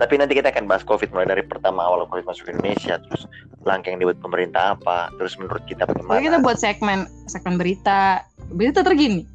Tapi 0.00 0.16
nanti 0.16 0.32
kita 0.32 0.48
akan 0.48 0.64
bahas 0.64 0.80
COVID 0.88 1.12
mulai 1.12 1.28
dari 1.28 1.44
pertama 1.44 1.84
awal 1.84 2.08
COVID 2.08 2.24
masuk 2.24 2.48
ke 2.48 2.56
Indonesia, 2.56 2.96
terus 3.04 3.28
langkah 3.68 3.92
yang 3.92 4.00
dibuat 4.00 4.16
pemerintah 4.24 4.72
apa, 4.74 5.12
terus 5.20 5.36
menurut 5.36 5.60
kita 5.68 5.84
bagaimana. 5.84 6.24
kita 6.24 6.38
buat 6.40 6.56
segmen 6.56 7.04
segmen 7.28 7.60
berita 7.60 8.24
berita 8.56 8.80
terkini 8.80 9.28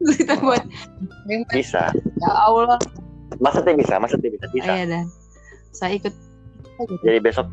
berita 0.00 0.34
buat 0.40 0.64
Bisa. 1.52 1.92
ya 1.94 2.32
Allah 2.32 2.80
Maksudnya 3.36 3.76
bisa, 3.76 4.00
maksudnya 4.00 4.30
bisa, 4.32 4.46
bisa. 4.54 4.70
Iya 4.72 4.84
dan 4.88 5.04
saya 5.76 5.98
ikut 6.00 6.14
Jadi 7.04 7.18
besok 7.20 7.46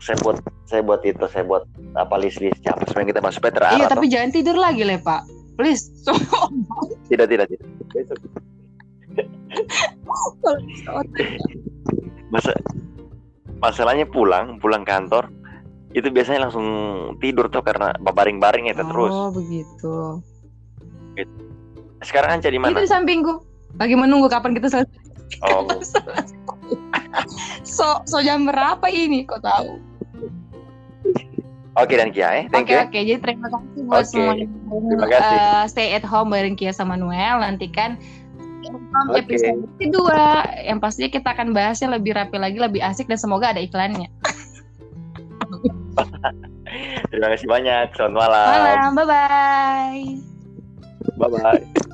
saya 0.00 0.16
buat 0.20 0.36
saya 0.68 0.82
buat 0.84 1.00
itu, 1.06 1.24
saya 1.30 1.44
buat 1.46 1.64
apa 1.96 2.14
list 2.20 2.40
list 2.42 2.60
siapa 2.60 2.84
supaya 2.88 3.08
kita 3.08 3.20
masuk 3.24 3.40
terarah. 3.48 3.76
iya 3.80 3.86
toh. 3.88 3.96
tapi 3.96 4.06
jangan 4.12 4.30
tidur 4.32 4.56
lagi 4.58 4.82
le 4.84 5.00
pak 5.00 5.24
please 5.56 5.88
so, 6.04 6.12
tidak 7.08 7.32
tidak 7.32 7.46
tidak. 7.48 7.68
Masa 12.28 12.52
masalahnya 13.62 14.04
pulang 14.04 14.60
pulang 14.60 14.84
kantor 14.84 15.32
itu 15.96 16.12
biasanya 16.12 16.50
langsung 16.50 16.66
tidur 17.24 17.48
tuh 17.48 17.64
karena 17.64 17.96
baring-baring 18.04 18.68
itu 18.68 18.84
terus. 18.84 19.12
oh 19.12 19.32
begitu 19.32 20.20
Sekarang 22.04 22.36
Anca 22.36 22.52
di 22.52 22.60
itu 22.60 22.68
mana? 22.68 22.76
di 22.76 22.84
sampingku 22.84 23.40
lagi 23.80 23.96
menunggu 23.96 24.28
kapan 24.28 24.52
kita 24.52 24.68
selesai 24.68 25.06
Oh, 25.42 25.66
so 27.62 28.00
so 28.04 28.20
jam 28.20 28.44
berapa 28.44 28.86
ini 28.88 29.24
kok 29.24 29.42
tahu 29.42 29.78
oke 31.76 31.92
dan 31.92 32.10
Kia 32.10 32.28
eh, 32.32 32.44
thank 32.48 32.66
Oke 32.66 32.72
you. 32.72 32.80
oke, 32.80 32.98
jadi 32.98 33.18
terima 33.20 33.48
kasih 33.52 33.80
buat 33.84 34.00
Oke, 34.00 34.10
semua 34.10 34.34
yang 34.34 34.50
terima 34.88 35.06
kasih. 35.12 35.36
eh, 35.36 35.64
stay 35.68 35.88
at 35.92 36.04
home 36.04 36.32
bareng 36.32 36.56
Kia 36.56 36.72
sama 36.72 36.96
Noel. 36.96 37.40
Nantikan 37.40 38.00
Oke. 39.12 39.22
episode 39.22 39.62
kedua 39.78 40.42
yang 40.58 40.82
pastinya 40.82 41.12
kita 41.12 41.28
akan 41.30 41.54
bahasnya 41.54 41.94
lebih 41.94 42.16
rapi 42.16 42.34
lagi, 42.34 42.58
lebih 42.58 42.80
asik 42.82 43.06
dan 43.06 43.20
semoga 43.20 43.52
ada 43.54 43.60
iklannya. 43.62 44.08
Terima 47.12 47.30
kasih 47.30 47.46
banyak. 47.46 47.94
Selamat 47.94 48.14
malam. 48.26 48.48
Malam, 48.50 48.90
bye 48.92 49.06
bye. 49.06 50.02
Bye 51.16 51.30
bye. 51.30 51.84